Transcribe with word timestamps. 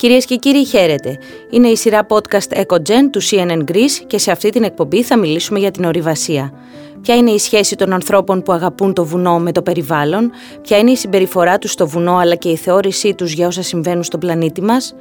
Κυρίες 0.00 0.24
και 0.24 0.36
κύριοι, 0.36 0.64
χαίρετε. 0.64 1.18
Είναι 1.50 1.68
η 1.68 1.76
σειρά 1.76 2.06
podcast 2.08 2.62
EcoGen 2.62 3.08
του 3.10 3.22
CNN 3.22 3.64
Greece 3.70 4.04
και 4.06 4.18
σε 4.18 4.30
αυτή 4.30 4.50
την 4.50 4.62
εκπομπή 4.62 5.02
θα 5.02 5.18
μιλήσουμε 5.18 5.58
για 5.58 5.70
την 5.70 5.84
ορειβασία. 5.84 6.52
Ποια 7.00 7.16
είναι 7.16 7.30
η 7.30 7.38
σχέση 7.38 7.76
των 7.76 7.92
ανθρώπων 7.92 8.42
που 8.42 8.52
αγαπούν 8.52 8.94
το 8.94 9.04
βουνό 9.04 9.38
με 9.38 9.52
το 9.52 9.62
περιβάλλον, 9.62 10.30
ποια 10.62 10.78
είναι 10.78 10.90
η 10.90 10.96
συμπεριφορά 10.96 11.58
τους 11.58 11.70
στο 11.70 11.86
βουνό 11.86 12.16
αλλά 12.16 12.34
και 12.34 12.48
η 12.48 12.56
θεώρησή 12.56 13.14
τους 13.14 13.32
για 13.32 13.46
όσα 13.46 13.62
συμβαίνουν 13.62 14.02
στον 14.02 14.20
πλανήτη 14.20 14.62
μας; 14.62 14.94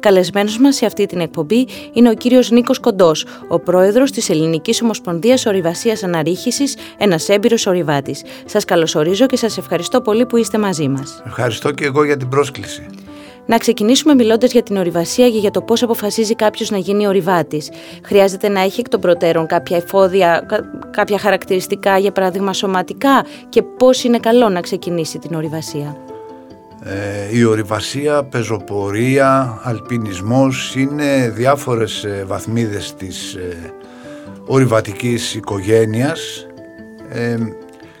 Καλεσμένος 0.00 0.58
μας 0.58 0.76
σε 0.76 0.86
αυτή 0.86 1.06
την 1.06 1.20
εκπομπή 1.20 1.66
είναι 1.92 2.10
ο 2.10 2.14
κύριος 2.14 2.50
Νίκος 2.50 2.78
Κοντός, 2.78 3.26
ο 3.48 3.58
πρόεδρος 3.58 4.10
της 4.10 4.30
Ελληνικής 4.30 4.82
Ομοσπονδίας 4.82 5.46
Ορειβασίας 5.46 6.02
Αναρρίχησης, 6.02 6.76
ένας 6.98 7.28
έμπειρος 7.28 7.66
ορειβάτης. 7.66 8.22
Σας 8.44 8.64
καλωσορίζω 8.64 9.26
και 9.26 9.36
σας 9.36 9.58
ευχαριστώ 9.58 10.00
πολύ 10.00 10.26
που 10.26 10.36
είστε 10.36 10.58
μαζί 10.58 10.88
μας. 10.88 11.22
Ευχαριστώ 11.26 11.70
και 11.70 11.84
εγώ 11.84 12.04
για 12.04 12.16
την 12.16 12.28
πρόσκληση. 12.28 12.86
Να 13.46 13.58
ξεκινήσουμε 13.58 14.14
μιλώντας 14.14 14.52
για 14.52 14.62
την 14.62 14.76
ορειβασία 14.76 15.30
και 15.30 15.38
για 15.38 15.50
το 15.50 15.62
πώς 15.62 15.82
αποφασίζει 15.82 16.34
κάποιος 16.34 16.70
να 16.70 16.76
γίνει 16.76 17.06
ορειβάτης. 17.06 17.70
Χρειάζεται 18.04 18.48
να 18.48 18.60
έχει 18.60 18.80
εκ 18.80 18.88
των 18.88 19.00
προτέρων 19.00 19.46
κάποια 19.46 19.76
εφόδια, 19.76 20.46
κάποια 20.90 21.18
χαρακτηριστικά, 21.18 21.98
για 21.98 22.12
παράδειγμα 22.12 22.52
σωματικά, 22.52 23.24
και 23.48 23.62
πώς 23.62 24.04
είναι 24.04 24.18
καλό 24.18 24.48
να 24.48 24.60
ξεκινήσει 24.60 25.18
την 25.18 25.34
ορειβασία. 25.34 25.96
Ε, 26.84 27.36
η 27.36 27.44
ορειβασία, 27.44 28.24
πεζοπορία, 28.24 29.60
αλπινισμός 29.62 30.74
είναι 30.76 31.32
διάφορες 31.34 32.04
ε, 32.04 32.24
βαθμίδες 32.26 32.94
της 32.94 33.34
ε, 33.34 33.72
ορειβατικής 34.46 35.34
οικογένειας. 35.34 36.46
Ε, 37.08 37.36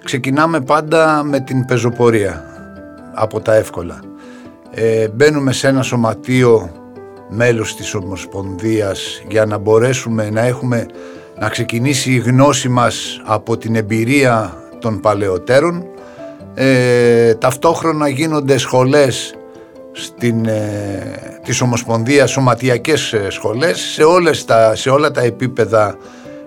ξεκινάμε 0.04 0.60
πάντα 0.60 1.22
με 1.24 1.40
την 1.40 1.64
πεζοπορία 1.64 2.44
από 3.14 3.40
τα 3.40 3.54
εύκολα 3.54 4.11
ε, 4.74 5.08
μπαίνουμε 5.08 5.52
σε 5.52 5.68
ένα 5.68 5.82
σωματείο 5.82 6.70
μέλος 7.28 7.76
της 7.76 7.94
Ομοσπονδίας 7.94 9.22
για 9.28 9.46
να 9.46 9.58
μπορέσουμε 9.58 10.30
να 10.30 10.40
έχουμε 10.40 10.86
να 11.38 11.48
ξεκινήσει 11.48 12.12
η 12.12 12.18
γνώση 12.18 12.68
μας 12.68 13.20
από 13.24 13.56
την 13.56 13.74
εμπειρία 13.74 14.56
των 14.80 15.00
παλαιότερων. 15.00 15.86
Ε, 16.54 17.34
ταυτόχρονα 17.34 18.08
γίνονται 18.08 18.56
σχολές 18.58 19.34
στην, 19.92 20.46
ε, 20.46 21.40
της 21.44 21.60
Ομοσπονδίας, 21.60 22.30
σωματιακές 22.30 23.12
ε, 23.12 23.30
σχολές 23.30 23.80
σε, 23.80 24.02
όλες 24.02 24.44
τα, 24.44 24.76
σε 24.76 24.90
όλα 24.90 25.10
τα 25.10 25.20
επίπεδα 25.20 25.96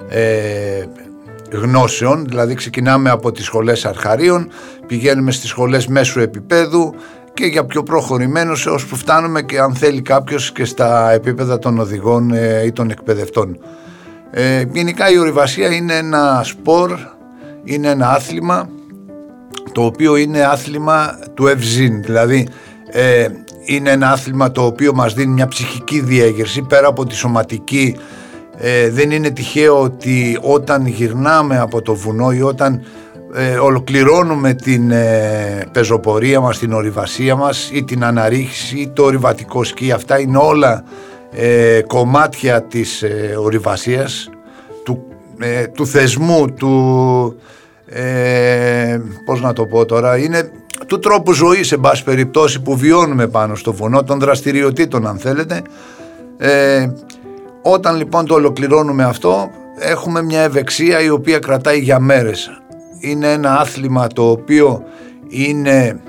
ε, 0.09 0.83
γνώσεων, 1.51 2.25
δηλαδή 2.25 2.53
ξεκινάμε 2.53 3.09
από 3.09 3.31
τις 3.31 3.45
σχολές 3.45 3.85
αρχαρίων, 3.85 4.49
πηγαίνουμε 4.87 5.31
στις 5.31 5.49
σχολές 5.49 5.87
μέσου 5.87 6.19
επίπεδου, 6.19 6.95
και 7.35 7.45
για 7.45 7.65
πιο 7.65 7.83
προχωρημένους 7.83 8.65
έως 8.65 8.85
που 8.85 8.95
φτάνουμε 8.95 9.41
και 9.41 9.59
αν 9.59 9.75
θέλει 9.75 10.01
κάποιος 10.01 10.51
και 10.51 10.65
στα 10.65 11.11
επίπεδα 11.11 11.59
των 11.59 11.79
οδηγών 11.79 12.31
ε, 12.33 12.65
ή 12.65 12.71
των 12.71 12.89
εκπαιδευτών. 12.89 13.57
Ε, 14.31 14.63
γενικά 14.71 15.11
η 15.11 15.17
ορειβασία 15.17 15.75
είναι 15.75 15.97
ένα 15.97 16.41
σπορ, 16.43 16.91
είναι 17.63 17.89
ένα 17.89 18.09
άθλημα 18.09 18.69
το 19.71 19.85
οποίο 19.85 20.15
είναι 20.15 20.43
άθλημα 20.43 21.19
του 21.33 21.47
ευζήν, 21.47 22.03
δηλαδή 22.03 22.47
ε, 22.91 23.27
είναι 23.65 23.89
ένα 23.89 24.11
άθλημα 24.11 24.51
το 24.51 24.65
οποίο 24.65 24.93
μας 24.93 25.13
δίνει 25.13 25.33
μια 25.33 25.47
ψυχική 25.47 25.99
διέγερση 25.99 26.61
πέρα 26.61 26.87
από 26.87 27.05
τη 27.05 27.15
σωματική 27.15 27.95
ε, 28.57 28.89
δεν 28.89 29.11
είναι 29.11 29.29
τυχαίο 29.29 29.81
ότι 29.81 30.37
όταν 30.41 30.85
γυρνάμε 30.85 31.59
από 31.59 31.81
το 31.81 31.95
βουνό 31.95 32.31
ή 32.31 32.41
όταν 32.41 32.81
ε, 33.33 33.57
ολοκληρώνουμε 33.57 34.53
την 34.53 34.91
ε, 34.91 35.67
πεζοπορία 35.71 36.39
μας, 36.39 36.57
την 36.57 36.73
ορειβασία 36.73 37.35
μας 37.35 37.69
ή 37.73 37.83
την 37.83 38.03
αναρρίχηση 38.03 38.77
ή 38.77 38.89
το 38.89 39.03
ορειβατικό 39.03 39.63
σκι. 39.63 39.91
Αυτά 39.91 40.19
είναι 40.19 40.37
όλα 40.37 40.83
ε, 41.37 41.81
κομμάτια 41.87 42.61
της 42.61 43.01
ε, 43.01 43.35
ορειβασίας, 43.39 44.29
του, 44.83 45.03
ε, 45.39 45.67
του 45.67 45.87
θεσμού, 45.87 46.53
του... 46.53 47.39
πώς 49.25 49.41
να 49.41 49.53
το 49.53 49.65
πω 49.65 49.85
τώρα, 49.85 50.17
είναι 50.17 50.49
του 50.87 50.99
τρόπου 50.99 51.33
ζωής 51.33 51.67
σε 51.67 51.77
μπάση 51.77 52.03
περιπτώσει 52.03 52.61
που 52.61 52.77
βιώνουμε 52.77 53.27
πάνω 53.27 53.55
στο 53.55 53.73
βουνό, 53.73 54.03
των 54.03 54.19
δραστηριοτήτων 54.19 55.07
αν 55.07 55.17
θέλετε. 55.17 55.61
όταν 57.61 57.95
λοιπόν 57.95 58.25
το 58.25 58.33
ολοκληρώνουμε 58.33 59.03
αυτό 59.03 59.49
έχουμε 59.79 60.21
μια 60.21 60.41
ευεξία 60.41 61.01
η 61.01 61.09
οποία 61.09 61.39
κρατάει 61.39 61.79
για 61.79 61.99
μέρες 61.99 62.61
είναι 62.99 63.31
ένα 63.31 63.59
άθλημα 63.59 64.07
το 64.07 64.29
οποίο 64.29 64.83
είναι 65.27 65.99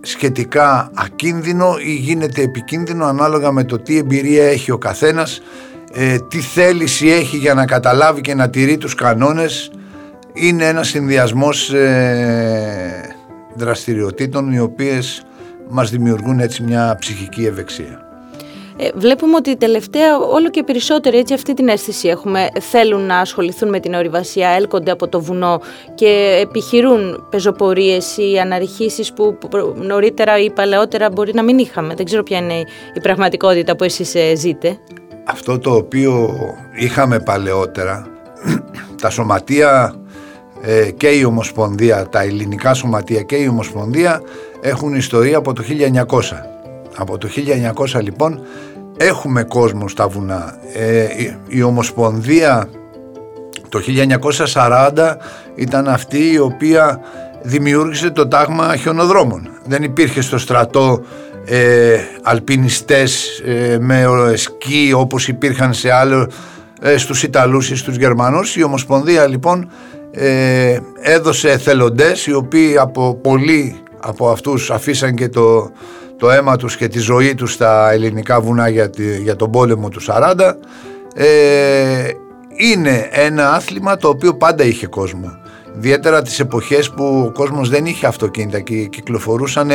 σχετικά 0.00 0.90
ακίνδυνο 0.94 1.74
ή 1.84 1.92
γίνεται 1.92 2.42
επικίνδυνο 2.42 3.04
ανάλογα 3.04 3.52
με 3.52 3.64
το 3.64 3.78
τι 3.78 3.98
εμπειρία 3.98 4.44
έχει 4.44 4.70
ο 4.70 4.78
καθένας, 4.78 5.40
ε, 5.92 6.18
τι 6.18 6.38
θέληση 6.38 7.08
έχει 7.08 7.36
για 7.36 7.54
να 7.54 7.66
καταλάβει 7.66 8.20
και 8.20 8.34
να 8.34 8.50
τηρεί 8.50 8.76
τους 8.76 8.94
κανόνες. 8.94 9.70
Είναι 10.32 10.66
ένας 10.66 10.88
συνδυασμός 10.88 11.72
ε, 11.72 13.16
δραστηριοτήτων 13.54 14.52
οι 14.52 14.60
οποίες 14.60 15.26
μας 15.68 15.90
δημιουργούν 15.90 16.40
έτσι 16.40 16.62
μια 16.62 16.96
ψυχική 17.00 17.44
ευεξία. 17.44 18.11
Ε, 18.82 18.90
βλέπουμε 18.94 19.36
ότι 19.36 19.56
τελευταία 19.56 20.18
όλο 20.18 20.50
και 20.50 20.62
περισσότερο 20.62 21.18
έτσι 21.18 21.34
αυτή 21.34 21.54
την 21.54 21.68
αίσθηση 21.68 22.08
έχουμε. 22.08 22.48
Θέλουν 22.60 23.00
να 23.00 23.18
ασχοληθούν 23.18 23.68
με 23.68 23.80
την 23.80 23.94
ορειβασία, 23.94 24.48
έλκονται 24.48 24.90
από 24.90 25.08
το 25.08 25.20
βουνό 25.20 25.60
και 25.94 26.38
επιχειρούν 26.42 27.26
πεζοπορίες 27.30 28.16
ή 28.16 28.38
αναρριχήσεις 28.38 29.12
που 29.12 29.38
νωρίτερα 29.74 30.38
ή 30.38 30.50
παλαιότερα 30.50 31.10
μπορεί 31.10 31.34
να 31.34 31.42
μην 31.42 31.58
είχαμε. 31.58 31.94
Δεν 31.94 32.04
ξέρω 32.04 32.22
ποια 32.22 32.38
είναι 32.38 32.58
η 32.94 33.00
πραγματικότητα 33.02 33.76
που 33.76 33.84
εσείς 33.84 34.14
ε, 34.14 34.34
ζείτε. 34.34 34.78
Αυτό 35.24 35.58
το 35.58 35.74
οποίο 35.74 36.30
είχαμε 36.74 37.20
παλαιότερα, 37.20 38.06
τα 39.02 39.10
σωματεία 39.10 39.94
ε, 40.62 40.90
και 40.90 41.08
η 41.08 41.24
Ομοσπονδία, 41.24 42.08
τα 42.08 42.22
ελληνικά 42.22 42.74
σωματεία 42.74 43.22
και 43.22 43.36
η 43.36 43.46
Ομοσπονδία 43.46 44.22
έχουν 44.60 44.94
ιστορία 44.94 45.36
από 45.36 45.52
το 45.52 45.62
1900. 46.08 46.52
Από 46.96 47.18
το 47.18 47.28
1900 47.94 48.02
λοιπόν 48.02 48.40
έχουμε 48.96 49.42
κόσμο 49.42 49.88
στα 49.88 50.08
βουνά. 50.08 50.54
Ε, 50.74 51.06
η, 51.48 51.62
Ομοσπονδία 51.62 52.68
το 53.68 53.80
1940 54.54 54.90
ήταν 55.54 55.88
αυτή 55.88 56.32
η 56.32 56.38
οποία 56.38 57.00
δημιούργησε 57.42 58.10
το 58.10 58.28
τάγμα 58.28 58.76
χιονοδρόμων. 58.76 59.48
Δεν 59.66 59.82
υπήρχε 59.82 60.20
στο 60.20 60.38
στρατό 60.38 61.04
ε, 61.44 61.98
αλπινιστές 62.22 63.38
ε, 63.46 63.78
με 63.80 64.06
σκι 64.34 64.92
όπως 64.96 65.28
υπήρχαν 65.28 65.74
σε 65.74 65.92
άλλο 65.92 66.30
ε, 66.80 66.96
στους 66.96 67.22
Ιταλούς 67.22 67.70
ή 67.70 67.76
στους 67.76 67.96
Γερμανούς. 67.96 68.56
Η 68.56 68.62
Ομοσπονδία 68.62 69.26
λοιπόν 69.26 69.70
ε, 70.10 70.78
έδωσε 71.00 71.50
εθελοντές 71.50 72.26
οι 72.26 72.32
οποίοι 72.32 72.78
από 72.78 73.14
πολλοί 73.14 73.82
από 74.00 74.30
αυτούς 74.30 74.70
αφήσαν 74.70 75.14
και 75.14 75.28
το, 75.28 75.70
το 76.22 76.30
αίμα 76.30 76.56
τους 76.56 76.76
και 76.76 76.88
τη 76.88 76.98
ζωή 76.98 77.34
τους 77.34 77.52
στα 77.52 77.92
ελληνικά 77.92 78.40
βουνά 78.40 78.68
για, 78.68 78.90
για 79.22 79.36
τον 79.36 79.50
πόλεμο 79.50 79.88
του 79.88 80.00
40 80.06 80.52
ε, 81.14 81.26
είναι 82.56 83.08
ένα 83.10 83.52
άθλημα 83.52 83.96
το 83.96 84.08
οποίο 84.08 84.34
πάντα 84.34 84.64
είχε 84.64 84.86
κόσμο. 84.86 85.36
Ιδιαίτερα 85.76 86.22
τις 86.22 86.40
εποχές 86.40 86.90
που 86.90 87.22
ο 87.26 87.32
κόσμος 87.32 87.68
δεν 87.68 87.86
είχε 87.86 88.06
αυτοκίνητα 88.06 88.60
και 88.60 88.74
κυκλοφορούσαν 88.74 89.70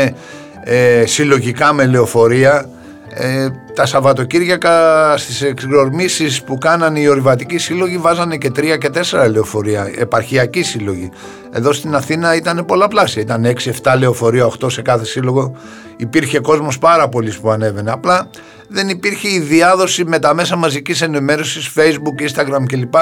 ε, 0.63 1.05
συλλογικά 1.05 1.73
με 1.73 1.85
λεωφορεία 1.85 2.69
ε, 3.09 3.47
τα 3.73 3.85
Σαββατοκύριακα 3.85 5.13
στις 5.17 5.41
εξορμήσεις 5.41 6.43
που 6.43 6.57
κάνανε 6.57 6.99
οι 6.99 7.07
ορειβατικοί 7.07 7.57
σύλλογοι 7.57 7.97
βάζανε 7.97 8.37
και 8.37 8.51
τρία 8.51 8.77
και 8.77 8.89
τέσσερα 8.89 9.27
λεωφορεία, 9.27 9.91
επαρχιακοί 9.95 10.63
σύλλογοι. 10.63 11.11
Εδώ 11.51 11.73
στην 11.73 11.95
Αθήνα 11.95 12.35
ήταν 12.35 12.65
πολλαπλάσια, 12.65 13.21
ήταν 13.21 13.55
6-7 13.83 13.95
λεωφορεία, 13.99 14.45
8 14.45 14.71
σε 14.71 14.81
κάθε 14.81 15.05
σύλλογο. 15.05 15.55
Υπήρχε 15.97 16.39
κόσμος 16.39 16.79
πάρα 16.79 17.09
πολύ 17.09 17.33
που 17.41 17.49
ανέβαινε. 17.49 17.91
Απλά 17.91 18.29
δεν 18.67 18.89
υπήρχε 18.89 19.27
η 19.29 19.39
διάδοση 19.39 20.05
με 20.05 20.19
τα 20.19 20.33
μέσα 20.33 20.55
μαζικής 20.55 21.01
ενημέρωσης, 21.01 21.71
facebook, 21.75 22.21
instagram 22.29 22.63
κλπ. 22.67 22.93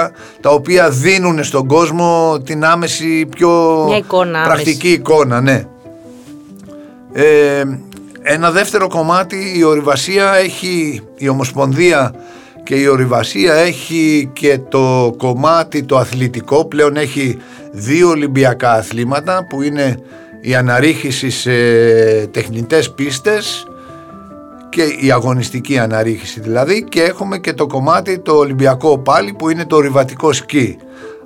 Τα 0.42 0.50
οποία 0.50 0.90
δίνουν 0.90 1.44
στον 1.44 1.68
κόσμο 1.68 2.40
την 2.46 2.66
άμεση 2.66 3.25
πιο 3.36 3.86
εικόνα, 3.98 4.44
πρακτική 4.44 4.92
εικόνα, 4.92 5.42
ναι. 5.42 5.63
Ε, 7.13 7.63
ένα 8.27 8.51
δεύτερο 8.51 8.88
κομμάτι 8.88 9.54
η 9.57 9.63
ορειβασία 9.63 10.33
έχει, 10.33 11.01
η 11.18 11.30
Ομοσπονδία 11.30 12.13
και 12.63 12.75
η 12.75 12.88
ορειβασία 12.88 13.54
έχει 13.54 14.30
και 14.33 14.60
το 14.69 15.13
κομμάτι 15.18 15.83
το 15.83 15.98
αθλητικό, 15.98 16.66
πλέον 16.66 16.95
έχει 16.95 17.38
δύο 17.72 18.10
Ολυμπιακά 18.10 18.72
αθλήματα 18.72 19.48
που 19.50 19.62
είναι 19.62 20.00
η 20.42 20.56
αναρρίχηση 20.56 21.30
σε 21.30 21.51
τεχνητές 22.25 22.92
πίστες 22.92 23.68
και 24.69 24.83
η 24.83 25.12
αγωνιστική 25.12 25.77
αναρρίχηση 25.77 26.39
δηλαδή 26.39 26.83
και 26.83 27.01
έχουμε 27.01 27.38
και 27.38 27.54
το 27.54 27.68
κομμάτι 27.68 28.19
το 28.19 28.31
Ολυμπιακό 28.31 28.98
πάλι 28.98 29.33
που 29.33 29.50
είναι 29.50 29.66
το 29.66 29.75
ορειβατικό 29.75 30.33
σκι. 30.33 30.77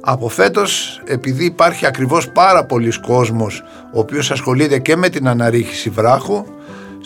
Από 0.01 0.29
φέτος 0.29 1.01
επειδή 1.05 1.45
υπάρχει 1.45 1.85
ακριβώς 1.85 2.31
πάρα 2.31 2.65
πολλοί 2.65 2.99
κόσμος 2.99 3.63
ο 3.93 3.99
οποίος 3.99 4.31
ασχολείται 4.31 4.79
και 4.79 4.95
με 4.95 5.09
την 5.09 5.27
αναρρίχηση 5.27 5.89
βράχου 5.89 6.45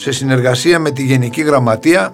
σε 0.03 0.11
συνεργασία 0.11 0.79
με 0.79 0.91
τη 0.91 1.03
Γενική 1.03 1.41
Γραμματεία 1.41 2.13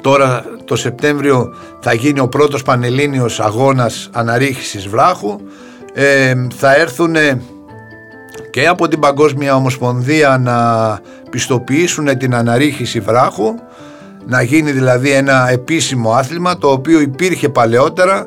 τώρα 0.00 0.44
το 0.64 0.76
Σεπτέμβριο 0.76 1.54
θα 1.80 1.92
γίνει 1.92 2.20
ο 2.20 2.28
πρώτος 2.28 2.62
Πανελλήνιος 2.62 3.40
Αγώνας 3.40 4.08
Αναρρίχησης 4.12 4.88
Βράχου 4.88 5.40
ε, 5.92 6.34
θα 6.54 6.76
έρθουν 6.76 7.16
και 8.50 8.66
από 8.66 8.88
την 8.88 9.00
Παγκόσμια 9.00 9.54
Ομοσπονδία 9.54 10.38
να 10.38 10.58
πιστοποιήσουν 11.30 12.18
την 12.18 12.34
αναρρίχηση 12.34 13.00
βράχου 13.00 13.54
να 14.26 14.42
γίνει 14.42 14.72
δηλαδή 14.72 15.10
ένα 15.10 15.48
επίσημο 15.50 16.12
άθλημα 16.12 16.58
το 16.58 16.70
οποίο 16.70 17.00
υπήρχε 17.00 17.48
παλαιότερα 17.48 18.26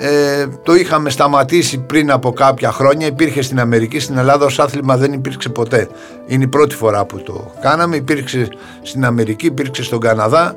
ε, 0.00 0.46
το 0.62 0.74
είχαμε 0.74 1.10
σταματήσει 1.10 1.78
πριν 1.78 2.10
από 2.10 2.32
κάποια 2.32 2.72
χρόνια. 2.72 3.06
Υπήρχε 3.06 3.42
στην 3.42 3.60
Αμερική, 3.60 3.98
στην 3.98 4.18
Ελλάδα 4.18 4.44
ως 4.44 4.58
άθλημα 4.58 4.96
δεν 4.96 5.12
υπήρξε 5.12 5.48
ποτέ. 5.48 5.88
Είναι 6.26 6.44
η 6.44 6.46
πρώτη 6.46 6.74
φορά 6.74 7.04
που 7.04 7.22
το 7.22 7.52
κάναμε. 7.60 7.96
Υπήρξε 7.96 8.48
στην 8.82 9.04
Αμερική, 9.04 9.46
υπήρξε 9.46 9.82
στον 9.82 10.00
Καναδά. 10.00 10.56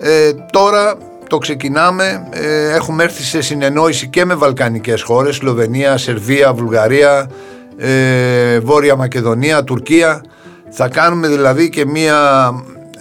Ε, 0.00 0.32
τώρα 0.52 0.96
το 1.28 1.38
ξεκινάμε. 1.38 2.28
Ε, 2.30 2.74
έχουμε 2.74 3.04
έρθει 3.04 3.22
σε 3.22 3.40
συνεννόηση 3.40 4.08
και 4.08 4.24
με 4.24 4.34
βαλκανικές 4.34 5.02
χώρες. 5.02 5.36
Σλοβενία, 5.36 5.96
Σερβία, 5.96 6.52
Βουλγαρία 6.52 7.30
ε, 7.76 8.58
Βόρεια 8.58 8.96
Μακεδονία, 8.96 9.64
Τουρκία. 9.64 10.24
Θα 10.70 10.88
κάνουμε 10.88 11.28
δηλαδή 11.28 11.68
και 11.68 11.86
μία 11.86 12.50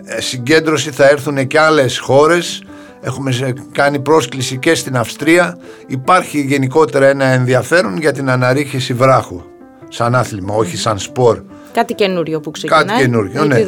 ε, 0.06 0.22
συγκέντρωση. 0.22 0.92
Θα 0.92 1.10
έρθουν 1.10 1.48
και 1.48 1.60
άλλες 1.60 2.00
χώρες 2.00 2.64
έχουμε 3.02 3.54
κάνει 3.72 4.00
πρόσκληση 4.00 4.58
και 4.58 4.76
στην 4.76 4.98
Αυστρία 4.98 5.58
υπάρχει 5.88 6.42
γενικότερα 6.42 7.08
ένα 7.08 7.26
ενδιαφέρον 7.26 7.98
για 7.98 8.12
την 8.12 8.30
αναρρίχηση 8.30 8.94
βράχου 8.94 9.42
σαν 9.90 10.16
άθλημα, 10.16 10.54
όχι 10.54 10.78
σαν 10.78 11.00
σπορ 11.00 11.42
Κάτι 11.74 11.94
καινούριο 11.94 12.40
που 12.40 12.52
ξεκινάει. 12.52 12.86
Κάτι 12.86 13.02
καινούριο, 13.02 13.46
ναι. 13.46 13.64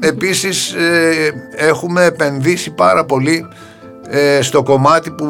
Επίσης 0.00 0.72
ε, 0.72 1.32
έχουμε 1.56 2.04
επενδύσει 2.04 2.70
πάρα 2.70 3.04
πολύ 3.04 3.46
ε, 4.08 4.42
στο 4.42 4.62
κομμάτι 4.62 5.10
που 5.10 5.26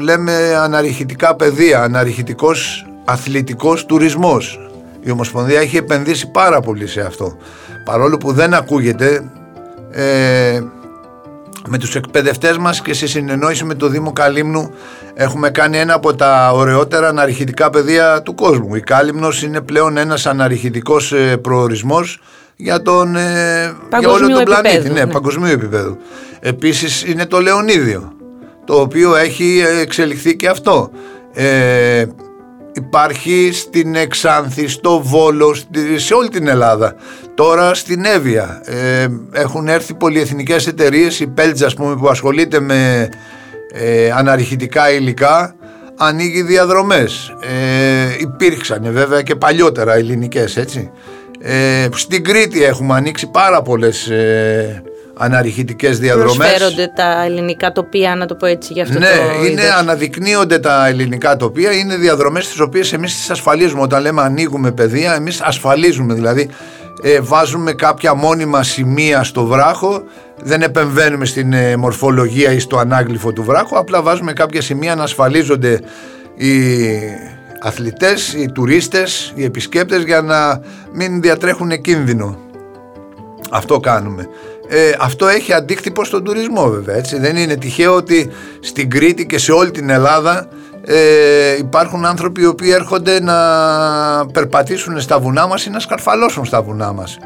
λέμε 0.00 0.54
αναρριχητικά 0.56 1.36
παιδεία, 1.36 1.82
αναρριχητικός 1.82 2.86
αθλητικός 3.04 3.86
τουρισμός. 3.86 4.70
Η 5.00 5.10
Ομοσπονδία 5.10 5.60
έχει 5.60 5.76
επενδύσει 5.76 6.30
πάρα 6.30 6.60
πολύ 6.60 6.86
σε 6.86 7.00
αυτό. 7.00 7.36
Παρόλο 7.84 8.16
που 8.16 8.32
δεν 8.32 8.54
ακούγεται, 8.54 9.30
ε, 9.90 10.60
με 11.68 11.78
τους 11.78 11.94
εκπαιδευτές 11.94 12.58
μας 12.58 12.82
και 12.82 12.94
σε 12.94 13.06
συνεννόηση 13.06 13.64
με 13.64 13.74
το 13.74 13.88
Δήμο 13.88 14.12
Καλύμνου 14.12 14.74
έχουμε 15.14 15.50
κάνει 15.50 15.78
ένα 15.78 15.94
από 15.94 16.14
τα 16.14 16.52
ωραιότερα 16.52 17.08
αναρριχητικά 17.08 17.70
παιδεία 17.70 18.22
του 18.22 18.34
κόσμου. 18.34 18.74
Η 18.74 18.80
Κάλυμνος 18.80 19.42
είναι 19.42 19.60
πλέον 19.60 19.96
ένας 19.96 20.26
αναρριχητικός 20.26 21.12
ε, 21.12 21.36
προορισμός 21.36 22.20
για, 22.56 22.82
τον, 22.82 23.16
ε, 23.16 23.74
για 23.98 24.10
όλο 24.10 24.28
τον 24.28 24.44
πλανήτη, 24.44 24.88
ναι, 24.88 25.04
ναι. 25.04 25.12
παγκοσμίου 25.12 25.52
επίπεδου. 25.52 25.96
Επίσης 26.40 27.04
είναι 27.04 27.26
το 27.26 27.40
Λεωνίδιο, 27.40 28.12
το 28.64 28.80
οποίο 28.80 29.16
έχει 29.16 29.62
εξελιχθεί 29.80 30.36
και 30.36 30.48
αυτό. 30.48 30.90
Ε, 31.34 32.04
υπάρχει 32.72 33.50
στην 33.52 33.94
Εξάνθη, 33.94 34.68
στο 34.68 35.00
Βόλο, 35.02 35.56
σε 35.96 36.14
όλη 36.14 36.28
την 36.28 36.48
Ελλάδα. 36.48 36.94
Τώρα 37.34 37.74
στην 37.74 38.04
Εύβοια 38.04 38.62
ε, 38.64 39.06
έχουν 39.32 39.68
έρθει 39.68 39.94
πολυεθνικές 39.94 40.66
εταιρείες, 40.66 41.20
η 41.20 41.26
Πέλτζα 41.26 41.70
πούμε, 41.76 41.96
που 41.96 42.08
ασχολείται 42.08 42.60
με 42.60 43.08
ε, 43.72 44.10
αναρριχητικά 44.10 44.92
υλικά, 44.92 45.54
ανοίγει 45.96 46.42
διαδρομές. 46.42 47.34
Ε, 47.40 48.16
υπήρξαν 48.18 48.92
βέβαια 48.92 49.22
και 49.22 49.34
παλιότερα 49.34 49.94
ελληνικές 49.94 50.56
έτσι. 50.56 50.90
Ε, 51.40 51.88
στην 51.94 52.24
Κρήτη 52.24 52.64
έχουμε 52.64 52.94
ανοίξει 52.94 53.30
πάρα 53.30 53.62
πολλές 53.62 54.08
ε, 54.08 54.82
αναρριχητικές 55.22 55.98
διαδρομές. 55.98 56.36
Προσφέρονται 56.36 56.92
τα 56.94 57.24
ελληνικά 57.24 57.72
τοπία, 57.72 58.14
να 58.14 58.26
το 58.26 58.34
πω 58.34 58.46
έτσι 58.46 58.72
για 58.72 58.82
αυτό 58.82 58.98
ναι, 58.98 59.06
το. 59.06 59.40
Ναι, 59.40 59.46
είναι, 59.48 59.62
αναδεικνύονται 59.78 60.58
τα 60.58 60.86
ελληνικά 60.86 61.36
τοπία, 61.36 61.72
είναι 61.72 61.96
διαδρομές 61.96 62.48
τι 62.48 62.62
οποίες 62.62 62.92
εμείς 62.92 63.16
τις 63.16 63.30
ασφαλίζουμε. 63.30 63.82
Όταν 63.82 64.02
λέμε 64.02 64.22
ανοίγουμε 64.22 64.72
παιδεία, 64.72 65.14
εμείς 65.14 65.40
ασφαλίζουμε. 65.40 66.14
Δηλαδή, 66.14 66.50
ε, 67.02 67.20
βάζουμε 67.20 67.72
κάποια 67.72 68.14
μόνιμα 68.14 68.62
σημεία 68.62 69.22
στο 69.22 69.44
βράχο, 69.44 70.02
δεν 70.42 70.62
επεμβαίνουμε 70.62 71.24
στην 71.24 71.52
ε, 71.52 71.76
μορφολογία 71.76 72.52
ή 72.52 72.58
στο 72.58 72.76
ανάγλυφο 72.76 73.32
του 73.32 73.42
βράχου, 73.42 73.78
απλά 73.78 74.02
βάζουμε 74.02 74.32
κάποια 74.32 74.62
σημεία 74.62 74.94
να 74.94 75.02
ασφαλίζονται 75.02 75.80
οι 76.34 76.52
αθλητές, 77.60 78.32
οι 78.32 78.52
τουρίστες, 78.52 79.32
οι 79.34 79.44
επισκέπτες 79.44 80.02
για 80.02 80.22
να 80.22 80.60
μην 80.92 81.20
διατρέχουν 81.20 81.80
κίνδυνο. 81.80 82.38
Αυτό 83.50 83.80
κάνουμε. 83.80 84.28
Ε, 84.74 84.92
αυτό 84.98 85.28
έχει 85.28 85.52
αντίκτυπο 85.52 86.04
στον 86.04 86.24
τουρισμό 86.24 86.68
βέβαια 86.68 86.96
έτσι. 86.96 87.18
Δεν 87.18 87.36
είναι 87.36 87.56
τυχαίο 87.56 87.94
ότι 87.94 88.30
στην 88.60 88.90
Κρήτη 88.90 89.26
και 89.26 89.38
σε 89.38 89.52
όλη 89.52 89.70
την 89.70 89.90
Ελλάδα 89.90 90.48
ε, 90.84 91.56
υπάρχουν 91.58 92.04
άνθρωποι 92.04 92.40
οι 92.42 92.46
οποίοι 92.46 92.70
έρχονται 92.74 93.20
να 93.20 93.36
περπατήσουν 94.32 95.00
στα 95.00 95.18
βουνά 95.18 95.46
μας 95.46 95.64
ή 95.64 95.70
να 95.70 95.78
σκαρφαλώσουν 95.78 96.44
στα 96.44 96.62
βουνά 96.62 96.92
μας. 96.92 97.18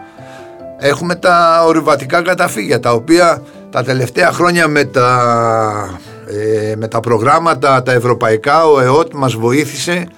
Έχουμε 0.78 1.14
τα 1.14 1.64
ορειβατικά 1.66 2.22
καταφύγια 2.22 2.80
τα 2.80 2.92
οποία 2.92 3.42
τα 3.70 3.82
τελευταία 3.82 4.32
χρόνια 4.32 4.68
με 4.68 4.84
τα, 4.84 6.00
ε, 6.26 6.74
με 6.76 6.88
τα 6.88 7.00
προγράμματα 7.00 7.82
τα 7.82 7.92
ευρωπαϊκά 7.92 8.66
ο 8.66 8.80
ΕΟΤ 8.80 9.12
μας 9.14 9.34
βοήθησε 9.34 10.08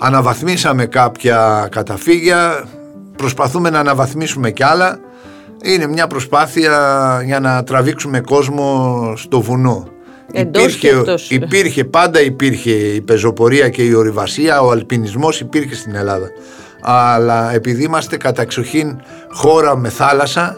αναβαθμίσαμε 0.00 0.86
κάποια 0.86 1.68
καταφύγια 1.70 2.64
προσπαθούμε 3.16 3.70
να 3.70 3.78
αναβαθμίσουμε 3.78 4.50
κι 4.50 4.64
άλλα 4.64 4.98
είναι 5.62 5.86
μια 5.86 6.06
προσπάθεια 6.06 7.22
για 7.24 7.40
να 7.40 7.64
τραβήξουμε 7.64 8.20
κόσμο 8.20 9.12
στο 9.16 9.40
βουνό. 9.40 9.88
υπήρχε, 10.32 11.04
υπήρχε, 11.28 11.84
πάντα 11.84 12.20
υπήρχε 12.20 12.70
η 12.70 13.00
πεζοπορία 13.00 13.68
και 13.68 13.82
η 13.82 13.94
ορειβασία, 13.94 14.60
ο 14.60 14.70
αλπινισμός 14.70 15.40
υπήρχε 15.40 15.74
στην 15.74 15.94
Ελλάδα. 15.94 16.28
Αλλά 16.82 17.54
επειδή 17.54 17.82
είμαστε 17.82 18.16
καταξοχήν 18.16 19.00
χώρα 19.30 19.76
με 19.76 19.88
θάλασσα, 19.88 20.56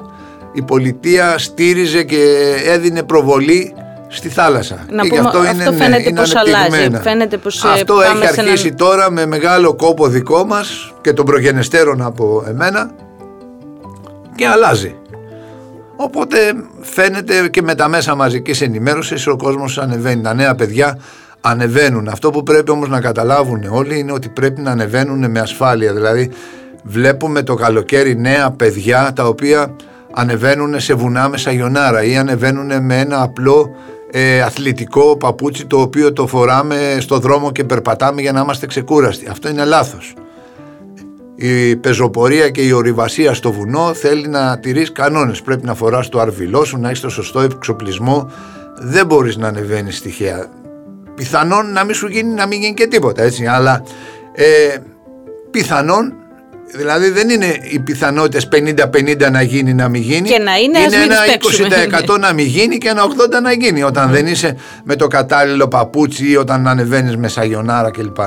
η 0.53 0.63
πολιτεία 0.63 1.39
στήριζε 1.39 2.03
και 2.03 2.55
έδινε 2.67 3.03
προβολή 3.03 3.75
στη 4.09 4.29
θάλασσα. 4.29 4.87
Να 4.91 5.07
πούμε, 5.07 5.21
αυτό, 5.21 5.39
είναι, 5.39 5.49
αυτό 5.49 5.73
φαίνεται 5.73 6.09
είναι 6.09 6.21
πως 6.21 6.35
αλλάζει. 6.35 6.91
Φαίνεται 7.03 7.37
πως 7.37 7.65
ε, 7.65 7.69
αυτό 7.69 8.01
έχει 8.01 8.41
αρχίσει 8.41 8.75
τώρα 8.75 9.11
με 9.11 9.27
μεγάλο 9.27 9.75
κόπο 9.75 10.09
δικό 10.09 10.45
μας 10.45 10.95
και 11.01 11.13
των 11.13 11.25
προγενεστέρων 11.25 12.03
από 12.03 12.45
εμένα 12.49 12.91
και 14.35 14.47
αλλάζει. 14.47 14.97
Οπότε 15.97 16.39
φαίνεται 16.81 17.49
και 17.49 17.63
με 17.63 17.75
τα 17.75 17.89
μέσα 17.89 18.15
μαζικής 18.15 18.61
ενημέρωσης 18.61 19.27
ο 19.27 19.37
κόσμος 19.37 19.79
ανεβαίνει. 19.79 20.23
Τα 20.23 20.35
νέα 20.35 20.55
παιδιά 20.55 20.99
ανεβαίνουν. 21.41 22.09
Αυτό 22.09 22.31
που 22.31 22.43
πρέπει 22.43 22.71
όμως 22.71 22.89
να 22.89 23.01
καταλάβουν 23.01 23.65
όλοι 23.71 23.99
είναι 23.99 24.13
ότι 24.13 24.29
πρέπει 24.29 24.61
να 24.61 24.71
ανεβαίνουν 24.71 25.31
με 25.31 25.41
ασφάλεια. 25.41 25.93
Δηλαδή 25.93 26.31
βλέπουμε 26.83 27.43
το 27.43 27.55
καλοκαίρι 27.55 28.17
νέα 28.19 28.51
παιδιά 28.51 29.13
τα 29.15 29.27
οποία 29.27 29.77
ανεβαίνουν 30.13 30.81
σε 30.81 30.95
βουνά 30.95 31.29
με 31.29 31.37
σαγιονάρα 31.37 32.05
ή 32.05 32.17
ανεβαίνουν 32.17 32.85
με 32.85 33.01
ένα 33.01 33.23
απλό 33.23 33.75
ε, 34.11 34.43
αθλητικό 34.43 35.17
παπούτσι 35.17 35.67
το 35.67 35.81
οποίο 35.81 36.13
το 36.13 36.27
φοράμε 36.27 36.97
στο 37.01 37.19
δρόμο 37.19 37.53
και 37.53 37.65
περπατάμε 37.65 38.21
για 38.21 38.33
να 38.33 38.41
είμαστε 38.41 38.67
ξεκούραστοι. 38.67 39.29
Αυτό 39.29 39.49
είναι 39.49 39.65
λάθος 39.65 40.15
η 41.35 41.77
πεζοπορία 41.77 42.51
και 42.51 42.63
η 42.63 42.73
ορειβασία 42.73 43.35
στο 43.35 43.53
βουνό 43.53 43.95
θέλει 43.95 44.29
να 44.29 44.59
τηρείς 44.59 44.93
κανόνες. 44.93 45.43
Πρέπει 45.43 45.65
να 45.65 45.75
φοράς 45.75 46.09
το 46.09 46.21
αρβιλό 46.21 46.65
σου, 46.65 46.79
να 46.79 46.89
έχεις 46.89 47.01
το 47.01 47.09
σωστό 47.09 47.41
εξοπλισμό. 47.41 48.31
Δεν 48.79 49.07
μπορείς 49.07 49.37
να 49.37 49.49
ανεβαίνεις 49.49 50.01
τυχαία. 50.01 50.47
Πιθανόν 51.15 51.73
να 51.73 51.85
μην 51.85 51.95
σου 51.95 52.07
γίνει, 52.07 52.35
να 52.35 52.47
μην 52.47 52.61
γίνει 52.61 52.75
και 52.75 52.87
τίποτα 52.87 53.23
έτσι. 53.23 53.47
Αλλά 53.47 53.83
ε, 54.35 54.77
πιθανόν 55.51 56.13
Δηλαδή 56.75 57.09
δεν 57.09 57.29
είναι 57.29 57.57
οι 57.71 57.79
πιθανότητες 57.79 58.49
50-50 58.53 59.31
να 59.31 59.43
γίνει 59.43 59.75
να 59.75 59.89
μην 59.89 60.03
γίνει. 60.03 60.29
Και 60.29 60.39
να 60.39 60.57
είναι, 60.57 60.79
είναι 60.79 60.97
ένα 60.97 61.17
20% 62.15 62.19
να 62.21 62.33
μην 62.33 62.47
γίνει 62.47 62.79
και 62.79 62.89
ένα 62.89 63.03
80% 63.39 63.43
να 63.43 63.53
γίνει. 63.53 63.83
Όταν 63.83 64.11
δεν 64.11 64.27
είσαι 64.27 64.57
με 64.85 64.97
το 64.97 65.07
κατάλληλο 65.07 65.69
παπούτσι 65.69 66.31
ή 66.31 66.37
όταν 66.37 66.69
ανεβαίνεις 66.69 67.17
με 67.17 67.29
σαγιονάρα 67.29 67.91
κλπ. 67.91 68.19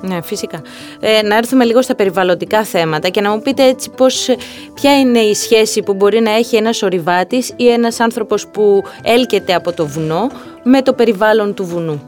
Ναι, 0.00 0.22
φυσικά. 0.22 0.62
Ε, 1.00 1.22
να 1.22 1.36
έρθουμε 1.36 1.64
λίγο 1.64 1.82
στα 1.82 1.94
περιβαλλοντικά 1.94 2.64
θέματα 2.64 3.08
και 3.08 3.20
να 3.20 3.30
μου 3.30 3.42
πείτε 3.42 3.64
έτσι 3.64 3.90
πώς, 3.90 4.28
ποια 4.74 4.98
είναι 4.98 5.18
η 5.18 5.34
σχέση 5.34 5.82
που 5.82 5.94
μπορεί 5.94 6.20
να 6.20 6.30
έχει 6.30 6.56
ένας 6.56 6.82
ορειβάτης 6.82 7.52
ή 7.56 7.68
ένας 7.68 8.00
άνθρωπος 8.00 8.46
που 8.46 8.84
έλκεται 9.02 9.54
από 9.54 9.72
το 9.72 9.86
βουνό 9.86 10.30
με 10.62 10.82
το 10.82 10.92
περιβάλλον 10.92 11.54
του 11.54 11.64
βουνού. 11.64 12.02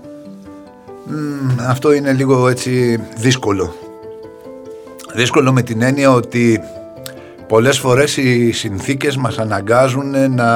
αυτό 1.69 1.93
είναι 1.93 2.13
λίγο 2.13 2.49
έτσι 2.49 3.01
δύσκολο. 3.17 3.75
Δύσκολο 5.15 5.53
με 5.53 5.63
την 5.63 5.83
έννοια 5.83 6.13
ότι 6.13 6.61
πολλές 7.49 7.79
φορές 7.79 8.17
οι 8.17 8.53
συνθήκες 8.53 9.17
μας 9.17 9.39
αναγκάζουν 9.39 10.35
να, 10.35 10.51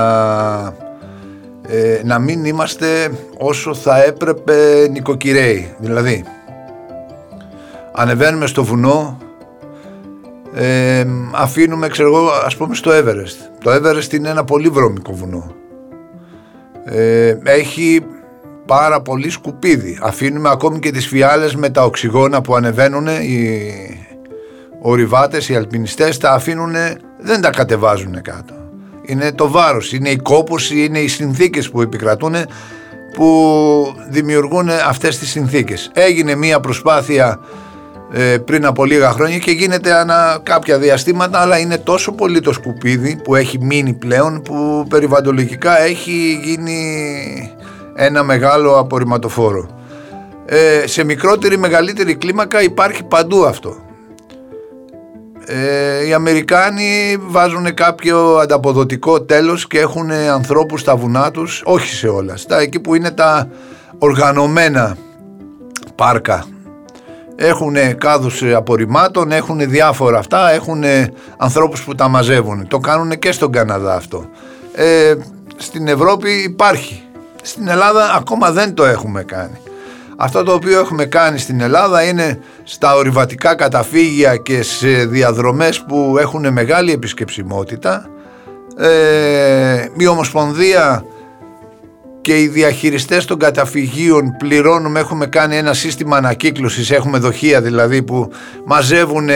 ε, 1.68 2.00
να 2.04 2.18
μην 2.18 2.44
είμαστε 2.44 3.10
όσο 3.38 3.74
θα 3.74 4.04
έπρεπε 4.04 4.88
νοικοκυρέοι. 4.90 5.74
Δηλαδή, 5.78 6.24
ανεβαίνουμε 7.96 8.46
στο 8.46 8.64
βουνό 8.64 9.18
ε, 10.54 11.06
αφήνουμε 11.32 11.88
ξέρω 11.88 12.08
εγώ 12.08 12.28
ας 12.44 12.56
πούμε 12.56 12.74
στο 12.74 12.90
Everest. 12.94 13.64
Το 13.64 13.74
Everest 13.74 14.12
είναι 14.12 14.28
ένα 14.28 14.44
πολύ 14.44 14.68
βρώμικο 14.68 15.12
βουνό. 15.12 15.54
Ε, 16.84 17.36
έχει 17.44 18.06
πάρα 18.66 19.00
πολύ 19.00 19.30
σκουπίδι. 19.30 19.98
Αφήνουμε 20.02 20.48
ακόμη 20.50 20.78
και 20.78 20.90
τις 20.90 21.06
φιάλες 21.06 21.54
με 21.54 21.70
τα 21.70 21.84
οξυγόνα 21.84 22.40
που 22.40 22.54
ανεβαίνουν 22.54 23.06
οι 23.06 23.70
ορειβάτες, 24.80 25.48
οι 25.48 25.56
αλπινιστές 25.56 26.18
τα 26.18 26.32
αφήνουν, 26.32 26.74
δεν 27.20 27.40
τα 27.40 27.50
κατεβάζουν 27.50 28.22
κάτω. 28.22 28.54
Είναι 29.02 29.32
το 29.32 29.50
βάρος, 29.50 29.92
είναι 29.92 30.08
η 30.08 30.16
κόπωση, 30.16 30.84
είναι 30.84 30.98
οι 30.98 31.08
συνθήκες 31.08 31.70
που 31.70 31.80
επικρατούν 31.80 32.34
που 33.14 33.96
δημιουργούν 34.10 34.68
αυτές 34.68 35.18
τις 35.18 35.30
συνθήκες. 35.30 35.90
Έγινε 35.94 36.34
μία 36.34 36.60
προσπάθεια 36.60 37.40
ε, 38.16 38.38
πριν 38.38 38.66
από 38.66 38.84
λίγα 38.84 39.10
χρόνια 39.10 39.38
και 39.38 39.50
γίνεται 39.50 39.92
ανα 39.92 40.40
κάποια 40.42 40.78
διαστήματα 40.78 41.40
αλλά 41.40 41.58
είναι 41.58 41.78
τόσο 41.78 42.12
πολύ 42.12 42.40
το 42.40 42.52
σκουπίδι 42.52 43.20
που 43.24 43.34
έχει 43.34 43.58
μείνει 43.60 43.92
πλέον 43.92 44.42
που 44.42 44.86
περιβαλλοντολογικά 44.88 45.80
έχει 45.80 46.40
γίνει 46.44 46.78
ένα 47.94 48.22
μεγάλο 48.22 48.78
απορριμματοφόρο. 48.78 49.68
Ε, 50.46 50.86
σε 50.86 51.04
μικρότερη 51.04 51.58
μεγαλύτερη 51.58 52.14
κλίμακα 52.14 52.62
υπάρχει 52.62 53.02
παντού 53.02 53.44
αυτό. 53.44 53.76
Ε, 55.46 56.06
οι 56.06 56.12
Αμερικάνοι 56.12 57.16
βάζουν 57.20 57.74
κάποιο 57.74 58.36
ανταποδοτικό 58.36 59.22
τέλος 59.22 59.66
και 59.66 59.78
έχουν 59.78 60.10
ανθρώπους 60.10 60.80
στα 60.80 60.96
βουνά 60.96 61.30
τους, 61.30 61.62
όχι 61.64 61.94
σε 61.94 62.08
όλα, 62.08 62.36
στα 62.36 62.58
εκεί 62.58 62.80
που 62.80 62.94
είναι 62.94 63.10
τα 63.10 63.48
οργανωμένα 63.98 64.96
πάρκα. 65.94 66.53
Έχουν 67.36 67.76
κάδους 67.98 68.42
απορριμμάτων, 68.42 69.32
έχουν 69.32 69.68
διάφορα 69.70 70.18
αυτά, 70.18 70.50
έχουν 70.50 70.84
ανθρώπους 71.36 71.84
που 71.84 71.94
τα 71.94 72.08
μαζεύουν. 72.08 72.68
Το 72.68 72.78
κάνουν 72.78 73.18
και 73.18 73.32
στον 73.32 73.52
Καναδά 73.52 73.94
αυτό. 73.94 74.24
Ε, 74.74 75.14
στην 75.56 75.88
Ευρώπη 75.88 76.30
υπάρχει. 76.30 77.02
Στην 77.42 77.68
Ελλάδα 77.68 78.14
ακόμα 78.16 78.50
δεν 78.50 78.74
το 78.74 78.84
έχουμε 78.84 79.22
κάνει. 79.22 79.58
Αυτό 80.16 80.42
το 80.42 80.52
οποίο 80.52 80.80
έχουμε 80.80 81.04
κάνει 81.04 81.38
στην 81.38 81.60
Ελλάδα 81.60 82.02
είναι 82.02 82.38
στα 82.64 82.94
ορειβατικά 82.94 83.54
καταφύγια 83.54 84.36
και 84.36 84.62
σε 84.62 84.88
διαδρομές 84.88 85.82
που 85.82 86.16
έχουν 86.18 86.52
μεγάλη 86.52 86.92
επισκεψιμότητα 86.92 88.08
ε, 88.76 89.88
η 89.96 90.06
Ομοσπονδία 90.06 91.04
και 92.24 92.40
οι 92.40 92.48
διαχειριστές 92.48 93.24
των 93.24 93.38
καταφυγίων 93.38 94.36
πληρώνουμε, 94.38 95.00
έχουμε 95.00 95.26
κάνει 95.26 95.56
ένα 95.56 95.74
σύστημα 95.74 96.16
ανακύκλωσης, 96.16 96.90
έχουμε 96.90 97.18
δοχεία 97.18 97.60
δηλαδή 97.60 98.02
που 98.02 98.30
μαζεύουν 98.64 99.28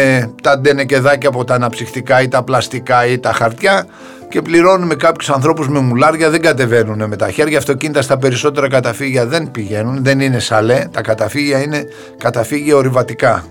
τα 0.43 0.59
ντενεκεδάκια 0.59 1.29
από 1.29 1.45
τα 1.45 1.55
αναψυχτικά 1.55 2.23
ή 2.23 2.29
τα 2.29 2.43
πλαστικά 2.43 3.07
ή 3.07 3.19
τα 3.19 3.33
χαρτιά 3.33 3.87
και 4.29 4.43
πληρώνουμε 4.43 4.95
κάποιους 4.95 5.31
ανθρώπους 5.31 5.69
με 5.69 5.81
μουλάρια, 5.81 6.31
δεν 6.31 6.41
κατεβαίνουν 6.41 7.09
με 7.09 7.17
τα 7.17 7.31
χέρια. 7.31 7.59
Αυτοκίνητα 7.59 8.03
στα 8.03 8.19
περισσότερα 8.19 8.69
καταφύγια 8.69 9.27
δεν 9.27 9.51
πηγαίνουν, 9.51 10.05
δεν 10.05 10.21
είναι 10.21 10.39
σαλέ. 10.39 10.85
Τα 10.91 11.03
καταφύγια 11.03 11.63
είναι 11.63 11.85
καταφύγια 12.19 12.77
ορειβατικά. 12.77 13.45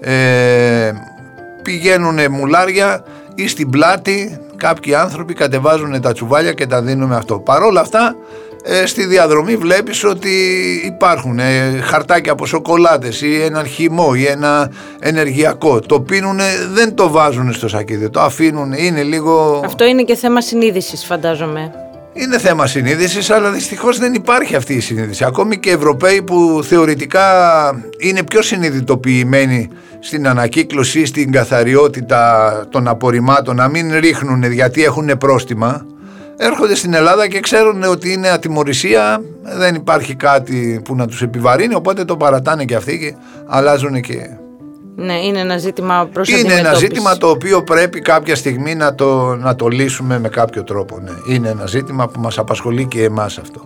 Ε, 0.00 0.92
πηγαίνουν 1.62 2.18
μουλάρια 2.30 3.04
ή 3.34 3.48
στην 3.48 3.70
πλάτη 3.70 4.38
κάποιοι 4.56 4.94
άνθρωποι 4.94 5.34
κατεβάζουν 5.34 6.00
τα 6.00 6.12
τσουβάλια 6.12 6.52
και 6.52 6.66
τα 6.66 6.82
δίνουμε 6.82 7.16
αυτό. 7.16 7.38
Παρ' 7.38 7.62
όλα 7.62 7.80
αυτά 7.80 8.16
ε, 8.64 8.86
στη 8.86 9.04
διαδρομή 9.04 9.56
βλέπεις 9.56 10.04
ότι 10.04 10.30
υπάρχουν 10.84 11.38
ε, 11.38 11.80
χαρτάκια 11.82 12.32
από 12.32 12.46
σοκολάτες 12.46 13.20
ή 13.20 13.42
ένα 13.42 13.64
χυμό 13.64 14.12
ή 14.16 14.24
ένα 14.24 14.70
ενεργειακό. 14.98 15.80
Το 15.80 16.00
πίνουν, 16.00 16.40
δεν 16.72 16.94
το 16.94 17.10
βάζουν 17.10 17.52
στο 17.52 17.68
σακίδι, 17.68 18.10
το 18.10 18.20
αφήνουν, 18.20 18.72
είναι 18.72 19.02
λίγο... 19.02 19.62
Αυτό 19.64 19.84
είναι 19.84 20.02
και 20.02 20.14
θέμα 20.14 20.40
συνείδησης 20.40 21.04
φαντάζομαι. 21.04 21.72
Είναι 22.14 22.38
θέμα 22.38 22.66
συνείδησης, 22.66 23.30
αλλά 23.30 23.50
δυστυχώς 23.50 23.98
δεν 23.98 24.14
υπάρχει 24.14 24.56
αυτή 24.56 24.74
η 24.74 24.80
συνείδηση. 24.80 25.24
Ακόμη 25.24 25.58
και 25.58 25.70
Ευρωπαίοι 25.70 26.22
που 26.22 26.60
θεωρητικά 26.68 27.24
είναι 27.98 28.22
πιο 28.22 28.42
συνειδητοποιημένοι 28.42 29.68
στην 30.00 30.28
ανακύκλωση, 30.28 31.06
στην 31.06 31.32
καθαριότητα 31.32 32.52
των 32.70 32.88
απορριμμάτων, 32.88 33.56
να 33.56 33.68
μην 33.68 33.98
ρίχνουν 33.98 34.42
γιατί 34.52 34.84
έχουν 34.84 35.18
πρόστιμα 35.18 35.86
έρχονται 36.36 36.74
στην 36.74 36.94
Ελλάδα 36.94 37.28
και 37.28 37.40
ξέρουν 37.40 37.82
ότι 37.82 38.12
είναι 38.12 38.28
ατιμορρησία, 38.28 39.22
δεν 39.42 39.74
υπάρχει 39.74 40.14
κάτι 40.14 40.80
που 40.84 40.94
να 40.94 41.06
τους 41.06 41.22
επιβαρύνει, 41.22 41.74
οπότε 41.74 42.04
το 42.04 42.16
παρατάνε 42.16 42.64
και 42.64 42.74
αυτοί 42.74 42.98
και 42.98 43.14
αλλάζουν 43.46 44.00
και... 44.00 44.36
Ναι, 44.96 45.14
είναι 45.14 45.38
ένα 45.38 45.58
ζήτημα 45.58 46.08
προς 46.12 46.28
Είναι 46.28 46.54
ένα 46.54 46.74
ζήτημα 46.74 47.16
το 47.16 47.28
οποίο 47.28 47.62
πρέπει 47.62 48.00
κάποια 48.00 48.36
στιγμή 48.36 48.74
να 48.74 48.94
το, 48.94 49.36
να 49.36 49.54
το 49.56 49.68
λύσουμε 49.68 50.18
με 50.18 50.28
κάποιο 50.28 50.64
τρόπο. 50.64 50.98
Ναι. 51.00 51.34
Είναι 51.34 51.48
ένα 51.48 51.66
ζήτημα 51.66 52.08
που 52.08 52.20
μας 52.20 52.38
απασχολεί 52.38 52.86
και 52.86 53.04
εμάς 53.04 53.38
αυτό. 53.38 53.60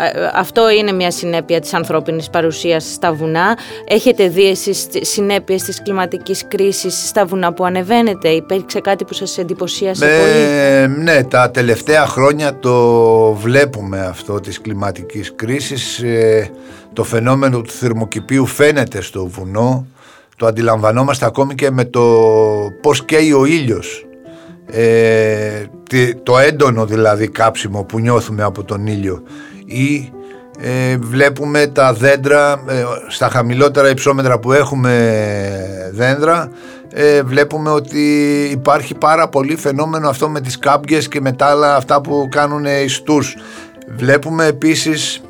Ε, 0.00 0.30
αυτό 0.34 0.70
είναι 0.70 0.92
μια 0.92 1.10
συνέπεια 1.10 1.60
της 1.60 1.74
ανθρώπινης 1.74 2.30
παρουσίας 2.30 2.92
στα 2.92 3.12
βουνά. 3.12 3.58
Έχετε 3.88 4.28
δει 4.28 4.48
εσείς 4.48 4.86
συνέπειες 5.00 5.62
της 5.62 5.82
κλιματικής 5.82 6.44
κρίσης 6.48 7.08
στα 7.08 7.24
βουνά 7.26 7.52
που 7.52 7.64
ανεβαίνετε; 7.64 8.28
Υπήρξε 8.28 8.80
κάτι 8.80 9.04
που 9.04 9.14
σας 9.14 9.38
εντυπωσίασε 9.38 10.06
πολύ; 10.06 11.02
Ναι, 11.02 11.24
τα 11.24 11.50
τελευταία 11.50 12.06
χρόνια 12.06 12.58
το 12.58 13.32
βλέπουμε 13.32 14.00
αυτό 14.00 14.40
της 14.40 14.60
κλιματικής 14.60 15.32
κρίσης. 15.36 15.98
Ε, 15.98 16.50
το 16.92 17.04
φαινόμενο 17.04 17.60
του 17.60 17.70
θερμοκηπίου 17.70 18.46
φαίνεται 18.46 19.00
στο 19.00 19.26
βουνό. 19.26 19.86
Το 20.36 20.46
αντιλαμβανόμαστε 20.46 21.24
ακόμη 21.24 21.54
και 21.54 21.70
με 21.70 21.84
το 21.84 22.02
πώς 22.82 23.04
καίει 23.04 23.32
ο 23.32 23.44
ήλιος. 23.44 24.06
Ε, 24.66 25.64
το 26.22 26.38
έντονο 26.38 26.86
δηλαδή 26.86 27.28
κάψιμο 27.28 27.84
που 27.84 27.98
νιώθουμε 27.98 28.42
από 28.42 28.64
τον 28.64 28.86
ήλιο 28.86 29.22
ή 29.68 30.12
ε, 30.60 30.96
βλέπουμε 30.96 31.66
τα 31.66 31.92
δέντρα 31.92 32.62
ε, 32.68 32.84
στα 33.08 33.28
χαμηλότερα 33.28 33.90
υψόμετρα 33.90 34.38
που 34.38 34.52
έχουμε 34.52 35.90
δέντρα 35.92 36.50
ε, 36.92 37.22
βλέπουμε 37.22 37.70
ότι 37.70 38.02
υπάρχει 38.50 38.94
πάρα 38.94 39.28
πολύ 39.28 39.56
φαινόμενο 39.56 40.08
αυτό 40.08 40.28
με 40.28 40.40
τις 40.40 40.58
κάμπιες 40.58 41.08
και 41.08 41.20
με 41.20 41.32
τα 41.32 41.46
άλλα 41.46 41.76
αυτά 41.76 42.00
που 42.00 42.28
κάνουν 42.30 42.64
ιστούς. 42.64 43.36
Βλέπουμε 43.96 44.46
επίσης 44.46 45.20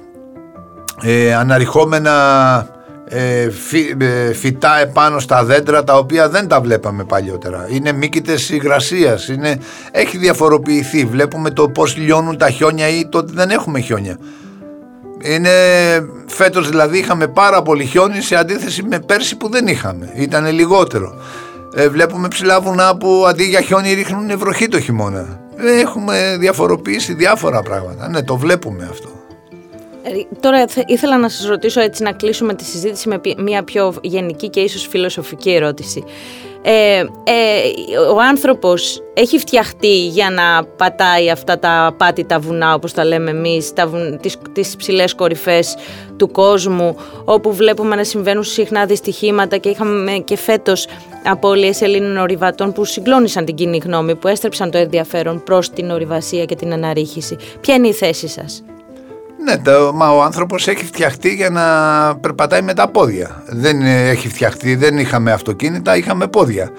ε, 3.09 3.41
αναρριχόμενα 3.41 4.05
ε, 4.29 4.33
φυτά 4.33 4.79
επάνω 4.81 5.19
στα 5.19 5.45
δέντρα 5.45 5.85
τα 5.85 5.97
οποία 5.97 6.29
δεν 6.29 6.49
τα 6.49 6.61
βλέπαμε 6.61 7.05
παλιότερα. 7.05 7.67
Είναι 7.71 7.93
μήκητες 7.93 8.51
υγρασίας 8.51 9.29
είναι, 9.29 9.59
έχει 9.91 10.19
διαφοροποιηθεί. 10.19 11.05
Βλέπουμε 11.05 11.51
το 11.51 11.69
πως 11.69 11.97
λιώνουν 11.97 12.39
τα 12.39 12.51
χιόνια 12.51 12.89
ή 12.89 13.09
το 13.09 13.19
ότι 13.19 13.33
δεν 13.35 13.51
έχουμε 13.51 13.81
χιόνια. 13.81 14.19
Είναι 15.23 15.51
φέτος 16.27 16.69
δηλαδή 16.69 16.99
είχαμε 16.99 17.27
πάρα 17.27 17.63
πολύ 17.63 17.85
χιόνι 17.85 18.21
σε 18.21 18.37
αντίθεση 18.37 18.83
με 18.83 18.99
πέρσι 18.99 19.37
που 19.37 19.49
δεν 19.49 19.67
είχαμε. 19.67 20.13
Ήταν 20.15 20.47
λιγότερο. 20.53 21.15
Ε, 21.75 21.89
βλέπουμε 21.89 22.29
ψηλά 22.29 22.61
βουνά 22.61 22.97
που 22.97 23.25
αντί 23.29 23.45
για 23.45 23.61
χιόνι 23.61 23.93
ρίχνουν 23.93 24.39
βροχή 24.39 24.69
το 24.69 24.81
χειμώνα. 24.81 25.41
Έχουμε 25.81 26.37
διαφοροποιήσει 26.41 27.15
διάφορα 27.15 27.63
πράγματα. 27.63 28.09
Ναι 28.09 28.23
το 28.23 28.37
βλέπουμε 28.37 28.89
αυτό. 28.91 29.09
ε, 29.09 29.18
τώρα 30.41 30.65
ήθελα 30.87 31.19
να 31.19 31.29
σας 31.29 31.47
ρωτήσω 31.47 31.81
έτσι 31.81 32.03
να 32.03 32.13
κλείσουμε 32.13 32.55
τη 32.55 32.65
συζήτηση 32.65 33.09
με 33.09 33.21
μια 33.39 33.65
πιο 33.65 33.95
γενική 34.03 34.49
και 34.49 34.61
ίσως 34.61 34.87
φιλοσοφική 34.87 35.51
ερώτηση. 35.51 36.05
Ε, 36.63 36.99
ε, 37.25 37.99
ο 38.15 38.21
άνθρωπος 38.29 39.03
έχει 39.15 39.39
φτιαχτεί 39.39 40.07
για 40.07 40.31
να 40.31 40.65
πατάει 40.65 41.31
αυτά 41.31 41.59
τα 41.59 41.95
πάτητα 41.97 42.39
βουνά 42.39 42.75
όπως 42.75 42.93
τα 42.93 43.05
λέμε 43.05 43.31
εμείς, 43.31 43.73
τα, 43.73 43.91
τις, 44.21 44.37
τις 44.53 44.77
ψηλές 44.77 45.15
κορυφές 45.15 45.77
του 46.17 46.31
κόσμου 46.31 46.97
όπου 47.25 47.53
βλέπουμε 47.53 47.97
να 47.97 48.05
συμβαίνουν 48.05 48.45
συχνά 48.45 48.87
δυστυχήματα 48.87 49.57
και 49.57 49.69
είχαμε 49.69 50.13
και 50.13 50.37
φέτος 50.37 50.87
απώλειες 51.25 51.81
Ελλήνων 51.81 52.17
ορειβατών 52.17 52.73
που 52.73 52.85
συγκλώνησαν 52.85 53.45
την 53.45 53.55
κοινή 53.55 53.81
γνώμη, 53.85 54.15
που 54.15 54.29
έστρεψαν 54.29 54.71
το 54.71 54.79
ενδιαφέρον 54.79 55.43
προς 55.43 55.71
την 55.71 55.91
ορειβασία 55.91 56.45
και 56.45 56.55
την 56.55 56.73
αναρρίχηση. 56.73 57.37
Ποια 57.61 57.75
είναι 57.75 57.89
η 57.89 57.93
θέση 57.93 58.29
σας; 58.29 58.63
Ναι, 59.45 59.59
το, 59.59 59.93
μα 59.95 60.11
ο 60.11 60.23
άνθρωπος 60.23 60.69
έχει 60.69 60.85
φτιαχτεί 60.85 61.35
για 61.35 61.51
να 61.51 61.65
περπατάει 62.17 62.63
με 62.63 62.75
τα 62.75 62.89
πόδια. 62.89 63.43
Δεν 63.47 63.83
έχει 63.83 64.29
φτιαχτεί, 64.29 64.75
δεν 64.75 64.99
είχαμε 64.99 65.33
αυτοκίνητα, 65.33 65.97
είχαμε 65.97 66.27
πόδια. 66.27 66.71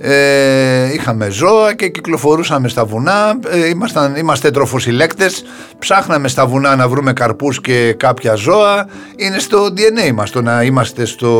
Ε, 0.00 0.92
είχαμε 0.92 1.30
ζώα 1.30 1.74
και 1.74 1.88
κυκλοφορούσαμε 1.88 2.68
στα 2.68 2.84
βουνά, 2.84 3.38
ε, 3.50 3.68
ήμασταν, 3.68 4.16
είμαστε 4.16 4.50
τροφοσυλλέκτες, 4.50 5.44
ψάχναμε 5.78 6.28
στα 6.28 6.46
βουνά 6.46 6.76
να 6.76 6.88
βρούμε 6.88 7.12
καρπούς 7.12 7.60
και 7.60 7.92
κάποια 7.92 8.34
ζώα. 8.34 8.86
Είναι 9.16 9.38
στο 9.38 9.66
DNA 9.66 10.12
μας 10.12 10.30
το 10.30 10.42
να 10.42 10.62
είμαστε 10.62 11.04
στο 11.04 11.30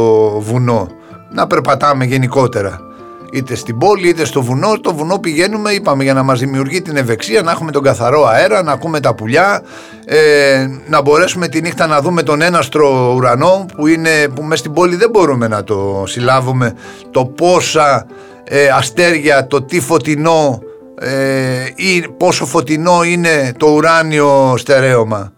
βουνό, 0.41 0.89
να 1.31 1.47
περπατάμε 1.47 2.05
γενικότερα 2.05 2.92
είτε 3.33 3.55
στην 3.55 3.79
πόλη 3.79 4.09
είτε 4.09 4.25
στο 4.25 4.43
βουνό. 4.43 4.75
Στο 4.79 4.95
βουνό 4.95 5.19
πηγαίνουμε, 5.19 5.71
είπαμε, 5.71 6.03
για 6.03 6.15
να 6.15 6.23
μας 6.23 6.39
δημιουργεί 6.41 6.83
την 6.83 6.97
ευεξία, 6.97 7.43
να 7.43 7.51
έχουμε 7.51 7.71
τον 7.71 7.83
καθαρό 7.83 8.27
αέρα, 8.27 8.63
να 8.63 8.73
ακούμε 8.73 9.01
τα 9.01 9.15
πουλιά, 9.15 9.63
ε, 10.05 10.67
να 10.87 11.03
μπορέσουμε 11.03 11.49
τη 11.49 11.61
νύχτα 11.61 11.87
να 11.87 12.01
δούμε 12.01 12.23
τον 12.23 12.41
έναστρο 12.41 13.13
ουρανό 13.17 13.67
που, 13.77 13.87
είναι, 13.87 14.29
που 14.35 14.43
μέσα 14.43 14.57
στην 14.57 14.73
πόλη 14.73 14.97
δεν 14.97 15.11
μπορούμε 15.11 15.49
να 15.49 15.65
το 15.65 16.05
συλλάβουμε 16.07 16.75
το 17.11 17.25
πόσα 17.25 18.07
ε, 18.45 18.69
αστέρια, 18.69 19.47
το 19.47 19.63
τι 19.63 19.81
φωτεινό 19.81 20.63
ε, 21.01 21.65
ή 21.75 22.09
πόσο 22.17 22.47
φωτεινό 22.47 23.03
είναι 23.03 23.53
το 23.57 23.67
ουράνιο 23.67 24.55
στερέωμα. 24.57 25.33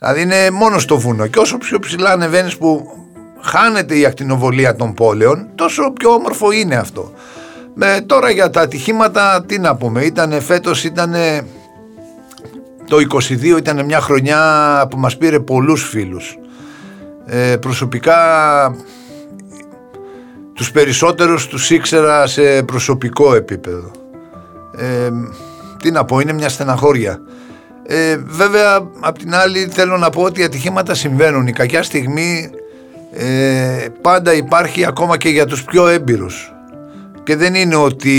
Δηλαδή 0.00 0.22
είναι 0.22 0.50
μόνο 0.50 0.78
στο 0.78 0.98
βουνό 0.98 1.26
και 1.26 1.38
όσο 1.38 1.58
πιο 1.58 1.78
ψηλά 1.78 2.10
ανεβαίνεις 2.10 2.56
που 2.56 2.86
χάνεται 3.40 3.98
η 3.98 4.04
ακτινοβολία 4.04 4.76
των 4.76 4.94
πόλεων 4.94 5.46
τόσο 5.54 5.92
πιο 5.92 6.10
όμορφο 6.10 6.52
είναι 6.52 6.76
αυτό. 6.76 7.12
Με, 7.74 8.04
τώρα 8.06 8.30
για 8.30 8.50
τα 8.50 8.60
ατυχήματα 8.60 9.44
τι 9.46 9.58
να 9.58 9.76
πούμε, 9.76 10.04
ήτανε 10.04 10.40
φέτος 10.40 10.84
ήτανε 10.84 11.46
το 12.90 12.96
22 12.96 13.42
ήταν 13.58 13.84
μια 13.84 14.00
χρονιά 14.00 14.86
που 14.90 14.98
μας 14.98 15.16
πήρε 15.16 15.40
πολλούς 15.40 15.88
φίλους. 15.88 16.38
Ε, 17.26 17.56
προσωπικά 17.56 18.16
τους 20.54 20.70
περισσότερους 20.70 21.46
τους 21.46 21.70
ήξερα 21.70 22.26
σε 22.26 22.62
προσωπικό 22.62 23.34
επίπεδο. 23.34 23.90
Ε, 24.76 25.10
τι 25.82 25.90
να 25.90 26.04
πω, 26.04 26.20
είναι 26.20 26.32
μια 26.32 26.48
στεναχώρια. 26.48 27.20
Ε, 27.86 28.16
βέβαια, 28.16 28.88
απ' 29.00 29.18
την 29.18 29.34
άλλη 29.34 29.68
θέλω 29.70 29.96
να 29.96 30.10
πω 30.10 30.22
ότι 30.22 30.40
οι 30.40 30.44
ατυχήματα 30.44 30.94
συμβαίνουν. 30.94 31.46
Η 31.46 31.52
κακιά 31.52 31.82
στιγμή 31.82 32.50
ε, 33.12 33.86
πάντα 34.00 34.34
υπάρχει 34.34 34.86
ακόμα 34.86 35.16
και 35.16 35.28
για 35.28 35.46
τους 35.46 35.64
πιο 35.64 35.88
έμπειρους. 35.88 36.52
Και 37.24 37.36
δεν 37.36 37.54
είναι 37.54 37.76
ότι 37.76 38.16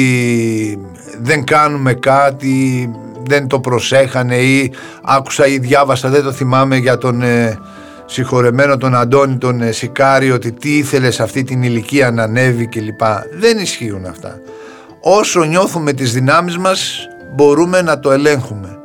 δεν 1.21 1.43
κάνουμε 1.43 1.93
κάτι, 1.93 2.89
δεν 3.23 3.47
το 3.47 3.59
προσέχανε 3.59 4.35
ή 4.35 4.73
άκουσα 5.03 5.47
ή 5.47 5.57
διάβασα, 5.57 6.09
δεν 6.09 6.23
το 6.23 6.31
θυμάμαι 6.31 6.75
για 6.75 6.97
τον 6.97 7.21
ε, 7.21 7.59
συγχωρεμένο 8.05 8.77
τον 8.77 8.95
Αντώνη 8.95 9.37
τον 9.37 9.61
ε, 9.61 9.71
Σικάρη 9.71 10.31
ότι 10.31 10.51
τι 10.51 10.77
ήθελε 10.77 11.11
σε 11.11 11.23
αυτή 11.23 11.43
την 11.43 11.63
ηλικία 11.63 12.11
να 12.11 12.23
ανέβει 12.23 12.67
κλπ. 12.67 13.01
Δεν 13.39 13.57
ισχύουν 13.57 14.05
αυτά. 14.05 14.39
Όσο 15.01 15.43
νιώθουμε 15.43 15.93
τις 15.93 16.13
δυνάμεις 16.13 16.57
μας 16.57 17.07
μπορούμε 17.35 17.81
να 17.81 17.99
το 17.99 18.11
ελέγχουμε. 18.11 18.77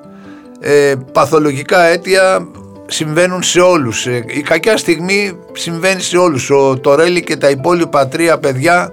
Ε, 0.61 0.95
παθολογικά 1.13 1.83
αίτια 1.83 2.47
συμβαίνουν 2.87 3.43
σε 3.43 3.61
όλους. 3.61 4.07
Ε, 4.07 4.25
η 4.27 4.41
κακιά 4.41 4.77
στιγμή 4.77 5.39
συμβαίνει 5.53 6.01
σε 6.01 6.17
όλους. 6.17 6.51
Ο 6.51 6.79
Τορέλη 6.79 7.23
και 7.23 7.37
τα 7.37 7.51
υπόλοιπα 7.51 8.09
τρία 8.09 8.39
παιδιά 8.39 8.93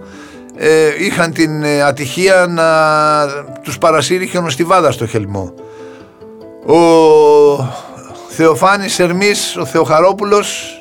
ε, 0.66 1.04
είχαν 1.06 1.34
την 1.34 1.64
ε, 1.64 1.82
ατυχία 1.82 2.46
να 2.50 2.68
τους 3.62 3.78
παρασύρει 3.78 4.28
χιονοστιβάδα 4.28 4.92
στο 4.92 5.08
χελμό. 5.08 5.54
Ο 6.66 6.78
Θεοφάνης 8.30 9.00
Ερμής, 9.00 9.58
ο 9.58 9.66
Θεοχαρόπουλος 9.66 10.78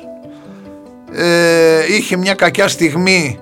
ε, 1.13 1.95
είχε 1.95 2.17
μια 2.17 2.33
κακιά 2.33 2.67
στιγμή 2.67 3.39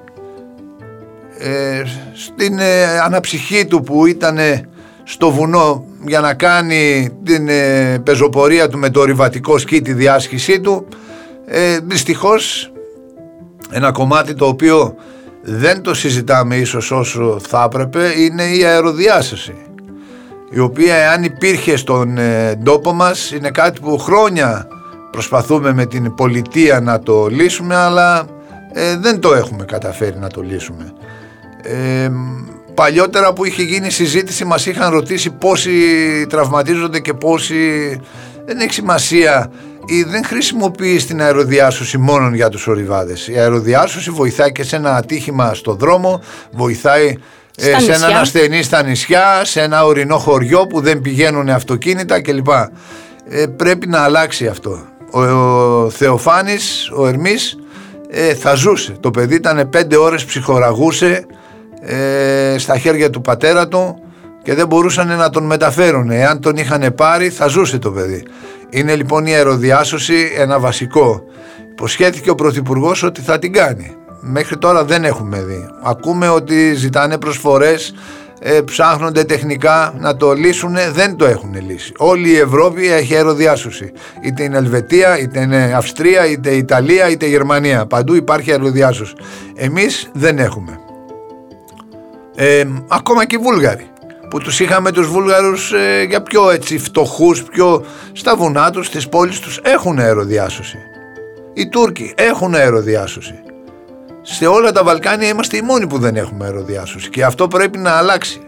ε, 1.38 1.84
στην 2.14 2.60
ε, 2.60 3.00
αναψυχή 3.00 3.66
του 3.66 3.82
που 3.82 4.06
ήταν 4.06 4.38
στο 5.04 5.32
βουνό 5.32 5.86
για 6.06 6.20
να 6.20 6.34
κάνει 6.34 7.10
την 7.24 7.50
πεζοπορία 8.04 8.68
του 8.70 8.78
με 8.78 8.90
το 8.90 9.00
ορειβατικό 9.00 9.58
σκι 9.58 9.82
τη 9.82 9.94
διάσχησή 9.94 10.60
του 10.60 10.88
ε, 11.46 11.78
δυστυχώς 11.84 12.72
ένα 13.72 13.92
κομμάτι 13.92 14.34
το 14.34 14.46
οποίο 14.46 14.96
δεν 15.42 15.82
το 15.82 15.94
συζητάμε 15.94 16.56
ίσως 16.56 16.92
όσο 16.92 17.40
θα 17.48 17.64
έπρεπε 17.64 18.14
είναι 18.18 18.44
η 18.44 18.64
αεροδιάσωση 18.64 19.56
η 20.54 20.60
οποία 20.60 20.96
εάν 20.96 21.24
υπήρχε 21.24 21.76
στον 21.76 22.18
ε, 22.18 22.56
τόπο 22.64 22.94
μας 22.94 23.32
είναι 23.32 23.50
κάτι 23.50 23.80
που 23.80 23.98
χρόνια 23.98 24.68
προσπαθούμε 25.12 25.74
με 25.74 25.86
την 25.86 26.16
πολιτεία 26.16 26.80
να 26.80 27.00
το 27.00 27.28
λύσουμε 27.28 27.76
αλλά 27.76 28.26
ε, 28.74 28.98
δεν 28.98 29.20
το 29.20 29.34
έχουμε 29.34 29.66
καταφέρει 29.66 30.18
να 30.18 30.28
το 30.28 30.42
λύσουμε. 30.42 30.94
Ε, 31.64 32.10
παλιότερα 32.74 33.34
που 33.34 33.46
είχε 33.46 33.62
γίνει 33.62 33.92
συζήτηση 33.92 34.46
μας 34.46 34.66
είχαν 34.66 34.92
ρωτήσει 34.92 35.30
πόσοι 35.30 35.72
τραυματίζονται 36.30 37.00
και 37.00 37.14
πόσοι 37.14 37.56
δεν 38.46 38.60
έχει 38.60 38.74
σημασία 38.74 39.52
ή 39.52 39.71
δεν 40.04 40.26
χρησιμοποιείς 40.26 41.06
την 41.06 41.22
αεροδιάσωση 41.22 41.98
μόνο 41.98 42.36
για 42.36 42.50
τους 42.50 42.68
ορειβάδες. 42.68 43.28
Η 43.28 43.38
αεροδιάσωση 43.38 44.12
βοηθάει 44.12 44.52
και 44.52 44.64
σε 44.64 44.76
ένα 44.76 44.96
ατύχημα 44.96 45.54
στο 45.54 45.74
δρόμο, 45.74 46.22
βοηθάει 46.52 47.18
ε, 47.58 47.80
σε 47.80 47.92
έναν 47.92 48.16
ασθενή 48.16 48.64
στα 48.64 48.84
νησιά, 48.84 49.42
σε 49.44 49.62
ένα 49.62 49.86
ορεινό 49.86 50.18
χωριό 50.18 50.68
που 50.68 50.82
δεν 50.82 51.02
πηγαίνουν 51.02 51.50
αυτοκίνητα 51.50 52.22
κλπ. 52.22 52.48
Ε, 53.30 53.46
πρέπει 53.46 53.88
να 53.88 54.00
αλλάξει 54.00 54.48
αυτό. 54.48 54.80
Ο, 55.12 55.22
ο 55.22 55.90
Θεοφάνης, 55.90 56.92
ο 56.96 57.08
Ερμής, 57.08 57.58
ε, 58.10 58.34
θα 58.34 58.54
ζούσε. 58.54 58.96
Το 59.00 59.12
παιδί 59.12 59.36
ήταν 59.36 59.70
πέντε 59.70 59.98
ώρες 59.98 60.26
ψυχοραγούσε 60.26 61.26
ε, 61.82 62.56
στα 62.58 62.78
χέρια 62.78 63.10
του 63.10 63.22
πατέρα 63.22 63.68
του 63.68 64.02
και 64.44 64.54
δεν 64.54 64.68
μπορούσαν 64.68 65.18
να 65.18 65.30
τον 65.30 65.44
μεταφέρουν. 65.44 66.10
Εάν 66.10 66.42
τον 66.42 66.56
είχαν 66.56 66.94
πάρει 66.96 67.30
θα 67.30 67.48
ζούσε 67.48 67.80
το 67.80 67.92
παιδί. 67.92 68.24
Είναι 68.70 68.96
λοιπόν 68.96 69.26
η 69.26 69.34
αεροδιάσωση 69.34 70.32
ένα 70.38 70.60
βασικό. 70.60 71.24
Υποσχέθηκε 71.72 72.30
ο 72.30 72.36
Πρωθυπουργός 72.36 73.04
ότι 73.04 73.22
θα 73.22 73.40
την 73.40 73.54
κάνει. 73.54 73.96
Μέχρι 74.20 74.58
τώρα 74.58 74.86
δεν 74.86 75.04
έχουμε 75.04 75.42
δει. 75.42 75.70
Ακούμε 75.84 76.30
ότι 76.30 76.74
ζητάνε 76.74 77.18
προσφορές, 77.18 77.94
ε, 78.40 78.62
ψάχνονται 78.62 79.24
τεχνικά 79.24 79.94
να 80.00 80.18
το 80.18 80.34
λύσουν, 80.34 80.76
δεν 80.94 81.16
το 81.16 81.26
έχουν 81.26 81.56
λύσει. 81.70 81.94
Όλη 81.98 82.30
η 82.30 82.38
Ευρώπη 82.38 82.92
έχει 82.92 83.16
αεροδιάσωση. 83.16 83.92
Είτε 84.22 84.44
είναι 84.44 84.58
Ελβετία, 84.58 85.20
είτε 85.20 85.42
είναι 85.42 85.74
Αυστρία, 85.76 86.26
είτε 86.26 86.50
Ιταλία, 86.50 87.10
είτε 87.10 87.26
Γερμανία. 87.26 87.86
Παντού 87.86 88.16
υπάρχει 88.16 88.52
αεροδιάσωση. 88.52 89.14
Εμείς 89.56 90.10
δεν 90.14 90.38
έχουμε. 90.38 90.80
Ε, 92.36 92.64
ακόμα 92.88 93.26
και 93.26 93.36
οι 93.36 93.40
Βούλγαροι 93.40 93.91
που 94.32 94.40
τους 94.40 94.60
είχαμε 94.60 94.92
τους 94.92 95.08
Βούλγαρους 95.08 95.74
ε, 95.74 96.04
για 96.10 96.22
πιο 96.22 96.50
έτσι 96.50 96.78
φτωχούς, 96.78 97.44
πιο 97.44 97.86
στα 98.12 98.36
βουνά 98.36 98.72
τους, 98.72 98.86
στις 98.86 99.10
πόλεις 99.10 99.40
τους 99.40 99.60
έχουν 99.64 100.00
αεροδιάσωση. 100.00 100.78
Οι 101.54 101.70
Τούρκοι 101.70 102.14
έχουν 102.18 102.56
αεροδιάσωση. 102.56 103.34
Σε 104.22 104.46
όλα 104.48 104.72
τα 104.72 104.84
Βαλκάνια 104.84 105.28
είμαστε 105.28 105.58
οι 105.58 105.62
μόνοι 105.62 105.88
που 105.88 105.98
δεν 105.98 106.16
έχουμε 106.16 106.46
αεροδιάσωση 106.46 107.10
και 107.10 107.24
αυτό 107.24 107.48
πρέπει 107.48 107.78
να 107.78 107.92
αλλάξει. 107.92 108.42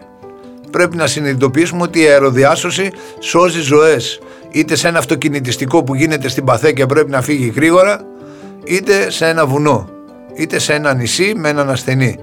Πρέπει 0.71 0.95
να 0.95 1.07
συνειδητοποιήσουμε 1.07 1.81
ότι 1.81 1.99
η 1.99 2.07
αεροδιάσωση 2.07 2.91
σώζει 3.19 3.61
ζωές 3.61 4.19
είτε 4.51 4.75
σε 4.75 4.87
ένα 4.87 4.97
αυτοκινητιστικό 4.97 5.83
που 5.83 5.95
γίνεται 5.95 6.27
στην 6.27 6.43
Παθέ 6.43 6.71
και 6.71 6.85
πρέπει 6.85 7.09
να 7.09 7.21
φύγει 7.21 7.53
γρήγορα 7.55 8.01
είτε 8.63 9.11
σε 9.11 9.27
ένα 9.27 9.45
βουνό 9.45 9.89
είτε 10.35 10.59
σε 10.59 10.73
ένα 10.73 10.93
νησί 10.93 11.33
με 11.35 11.49
έναν 11.49 11.69
ασθενή. 11.69 12.19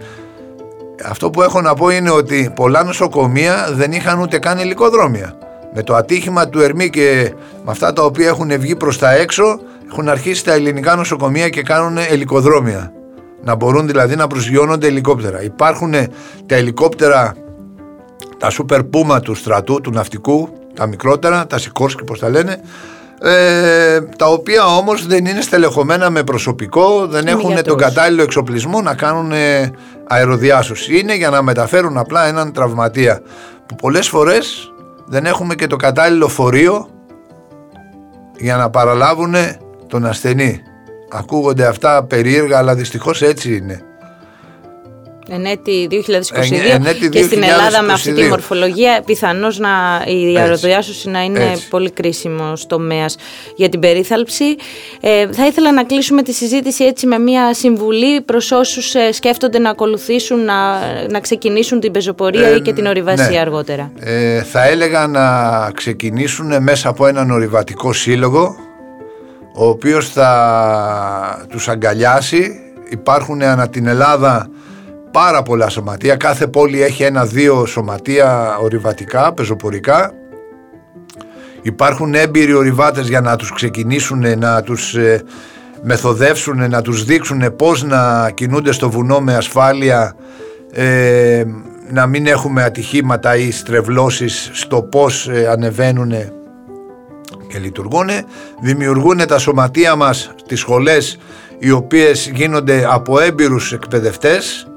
Αυτό 1.04 1.30
που 1.30 1.42
έχω 1.42 1.60
να 1.60 1.74
πω 1.74 1.90
είναι 1.90 2.10
ότι 2.10 2.52
πολλά 2.54 2.84
νοσοκομεία 2.84 3.68
δεν 3.72 3.92
είχαν 3.92 4.20
ούτε 4.20 4.38
καν 4.38 4.58
ελικοδρόμια. 4.58 5.38
Με 5.74 5.82
το 5.82 5.94
ατύχημα 5.94 6.48
του 6.48 6.60
Ερμή 6.60 6.90
και 6.90 7.32
με 7.64 7.70
αυτά 7.70 7.92
τα 7.92 8.04
οποία 8.04 8.28
έχουν 8.28 8.60
βγει 8.60 8.76
προς 8.76 8.98
τα 8.98 9.12
έξω 9.12 9.60
έχουν 9.90 10.08
αρχίσει 10.08 10.44
τα 10.44 10.52
ελληνικά 10.52 10.96
νοσοκομεία 10.96 11.48
και 11.48 11.62
κάνουν 11.62 11.98
ελικοδρόμια. 11.98 12.92
Να 13.42 13.54
μπορούν 13.54 13.86
δηλαδή 13.86 14.16
να 14.16 14.26
προσγειώνονται 14.26 14.86
ελικόπτερα. 14.86 15.42
Υπάρχουν 15.42 15.92
τα 16.46 16.54
ελικόπτερα, 16.54 17.34
τα 18.38 18.48
Super 18.50 18.78
Puma 18.78 19.22
του 19.22 19.34
στρατού, 19.34 19.80
του 19.80 19.90
ναυτικού, 19.90 20.48
τα 20.74 20.86
μικρότερα, 20.86 21.46
τα 21.46 21.58
Σικόρσκι 21.58 22.04
πώς 22.04 22.18
τα 22.18 22.28
λένε, 22.28 22.60
ε, 23.22 24.00
τα 24.00 24.26
οποία 24.26 24.64
όμως 24.64 25.06
δεν 25.06 25.24
είναι 25.24 25.40
στελεχωμένα 25.40 26.10
με 26.10 26.22
προσωπικό, 26.22 27.06
δεν 27.06 27.26
έχουν 27.26 27.62
τον 27.62 27.76
κατάλληλο 27.76 28.22
εξοπλισμό 28.22 28.80
να 28.80 28.94
κάνουν 28.94 29.32
αεροδιάσωση. 30.06 30.98
Είναι 30.98 31.16
για 31.16 31.30
να 31.30 31.42
μεταφέρουν 31.42 31.98
απλά 31.98 32.26
έναν 32.26 32.52
τραυματία 32.52 33.22
που 33.66 33.74
πολλές 33.74 34.08
φορές 34.08 34.72
δεν 35.06 35.26
έχουμε 35.26 35.54
και 35.54 35.66
το 35.66 35.76
κατάλληλο 35.76 36.28
φορείο 36.28 36.88
για 38.36 38.56
να 38.56 38.70
παραλάβουν 38.70 39.34
τον 39.86 40.06
ασθενή. 40.06 40.62
Ακούγονται 41.10 41.66
αυτά 41.66 42.04
περίεργα 42.04 42.58
αλλά 42.58 42.74
δυστυχώς 42.74 43.22
έτσι 43.22 43.56
είναι 43.56 43.84
ενέτη 45.30 45.88
2022 45.90 47.08
και 47.10 47.22
στην 47.22 47.42
Ελλάδα 47.42 47.82
με 47.82 47.92
αυτή 47.92 48.12
τη 48.12 48.22
μορφολογία 48.22 49.02
πιθανώς 49.06 49.58
να, 49.58 49.68
η 50.06 50.38
αεροδιάσωση 50.38 51.10
να 51.10 51.22
είναι 51.22 51.56
πολύ 51.70 51.90
κρίσιμος 51.90 52.66
τομέας 52.66 53.16
για 53.56 53.68
την 53.68 53.80
περίθαλψη. 53.80 54.56
Ε, 55.00 55.32
θα 55.32 55.46
ήθελα 55.46 55.72
να 55.72 55.84
κλείσουμε 55.84 56.22
τη 56.22 56.32
συζήτηση 56.32 56.84
έτσι 56.84 57.06
με 57.06 57.18
μια 57.18 57.54
συμβουλή 57.54 58.20
προς 58.20 58.50
όσους 58.50 58.94
ε, 58.94 59.12
σκέφτονται 59.12 59.58
να 59.58 59.70
ακολουθήσουν, 59.70 60.44
να, 60.44 60.78
να 61.10 61.20
ξεκινήσουν 61.20 61.80
την 61.80 61.92
πεζοπορία 61.92 62.48
ε, 62.48 62.54
ή 62.54 62.60
και 62.60 62.72
την 62.72 62.86
ορειβασία 62.86 63.30
ναι. 63.30 63.38
αργότερα. 63.38 63.92
Ε, 63.98 64.42
θα 64.42 64.68
έλεγα 64.68 65.06
να 65.06 65.24
ξεκινήσουν 65.74 66.62
μέσα 66.62 66.88
από 66.88 67.06
έναν 67.06 67.30
ορειβατικό 67.30 67.92
σύλλογο 67.92 68.56
ο 69.54 69.66
οποίος 69.66 70.08
θα 70.08 71.46
τους 71.48 71.68
αγκαλιάσει. 71.68 72.60
Υπάρχουν 72.90 73.42
ανά 73.42 73.68
την 73.68 73.86
Ελλάδα 73.86 74.50
πάρα 75.12 75.42
πολλά 75.42 75.68
σωματεία. 75.68 76.16
Κάθε 76.16 76.46
πόλη 76.46 76.82
έχει 76.82 77.02
ένα-δύο 77.02 77.66
σωματεία 77.66 78.56
ορειβατικά, 78.62 79.32
πεζοπορικά. 79.32 80.12
Υπάρχουν 81.62 82.14
έμπειροι 82.14 82.54
ορειβάτες 82.54 83.08
για 83.08 83.20
να 83.20 83.36
τους 83.36 83.52
ξεκινήσουν, 83.52 84.38
να 84.38 84.62
τους 84.62 84.94
ε, 84.94 85.22
μεθοδεύσουν, 85.82 86.70
να 86.70 86.82
τους 86.82 87.04
δείξουν 87.04 87.56
πώς 87.56 87.82
να 87.82 88.30
κινούνται 88.34 88.72
στο 88.72 88.90
βουνό 88.90 89.20
με 89.20 89.34
ασφάλεια 89.34 90.16
ε, 90.72 91.44
να 91.90 92.06
μην 92.06 92.26
έχουμε 92.26 92.62
ατυχήματα 92.62 93.36
ή 93.36 93.50
στρεβλώσεις 93.50 94.50
στο 94.52 94.82
πώς 94.82 95.28
ε, 95.28 95.46
ανεβαίνουν 95.48 96.12
και 97.48 97.58
λειτουργούν. 97.58 98.08
Δημιουργούν 98.60 99.26
τα 99.26 99.38
σωματεία 99.38 99.96
μας, 99.96 100.34
τις 100.46 100.60
σχολές 100.60 101.18
οι 101.58 101.70
οποίες 101.70 102.30
γίνονται 102.34 102.86
από 102.90 103.20
έμπειρους 103.20 103.72
εκπαιδευτές 103.72 104.69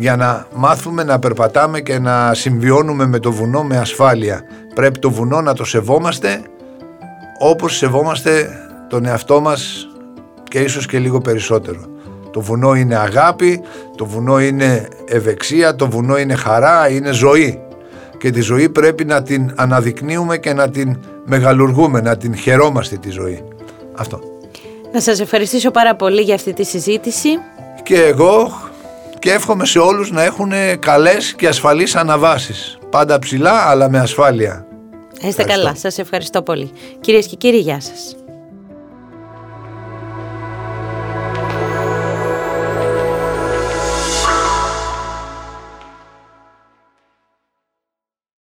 για 0.00 0.16
να 0.16 0.46
μάθουμε 0.54 1.04
να 1.04 1.18
περπατάμε 1.18 1.80
και 1.80 1.98
να 1.98 2.34
συμβιώνουμε 2.34 3.06
με 3.06 3.18
το 3.18 3.32
βουνό 3.32 3.62
με 3.62 3.76
ασφάλεια. 3.76 4.42
Πρέπει 4.74 4.98
το 4.98 5.10
βουνό 5.10 5.40
να 5.40 5.54
το 5.54 5.64
σεβόμαστε 5.64 6.40
όπως 7.38 7.76
σεβόμαστε 7.76 8.48
τον 8.88 9.06
εαυτό 9.06 9.40
μας 9.40 9.88
και 10.48 10.58
ίσως 10.58 10.86
και 10.86 10.98
λίγο 10.98 11.20
περισσότερο. 11.20 11.80
Το 12.30 12.40
βουνό 12.40 12.74
είναι 12.74 12.96
αγάπη, 12.96 13.62
το 13.96 14.06
βουνό 14.06 14.40
είναι 14.40 14.88
ευεξία, 15.08 15.74
το 15.74 15.88
βουνό 15.90 16.18
είναι 16.18 16.34
χαρά, 16.34 16.88
είναι 16.90 17.12
ζωή. 17.12 17.60
Και 18.18 18.30
τη 18.30 18.40
ζωή 18.40 18.68
πρέπει 18.68 19.04
να 19.04 19.22
την 19.22 19.52
αναδεικνύουμε 19.56 20.38
και 20.38 20.52
να 20.52 20.70
την 20.70 20.98
μεγαλουργούμε, 21.24 22.00
να 22.00 22.16
την 22.16 22.34
χαιρόμαστε 22.34 22.96
τη 22.96 23.10
ζωή. 23.10 23.44
Αυτό. 23.96 24.20
Να 24.92 25.00
σας 25.00 25.20
ευχαριστήσω 25.20 25.70
πάρα 25.70 25.96
πολύ 25.96 26.22
για 26.22 26.34
αυτή 26.34 26.52
τη 26.52 26.64
συζήτηση. 26.64 27.28
Και 27.82 28.02
εγώ 28.02 28.50
και 29.20 29.32
εύχομαι 29.32 29.66
σε 29.66 29.78
όλους 29.78 30.10
να 30.10 30.22
έχουν 30.22 30.52
καλές 30.78 31.34
και 31.34 31.48
ασφαλείς 31.48 31.96
αναβάσεις. 31.96 32.78
Πάντα 32.90 33.18
ψηλά 33.18 33.68
αλλά 33.68 33.90
με 33.90 33.98
ασφάλεια. 33.98 34.66
Είστε 35.20 35.42
καλά. 35.42 35.74
Σας 35.74 35.98
ευχαριστώ 35.98 36.42
πολύ. 36.42 36.70
Κυρίες 37.00 37.26
και 37.26 37.36
κύριοι, 37.36 37.58
γεια 37.58 37.80
σας. 37.80 38.16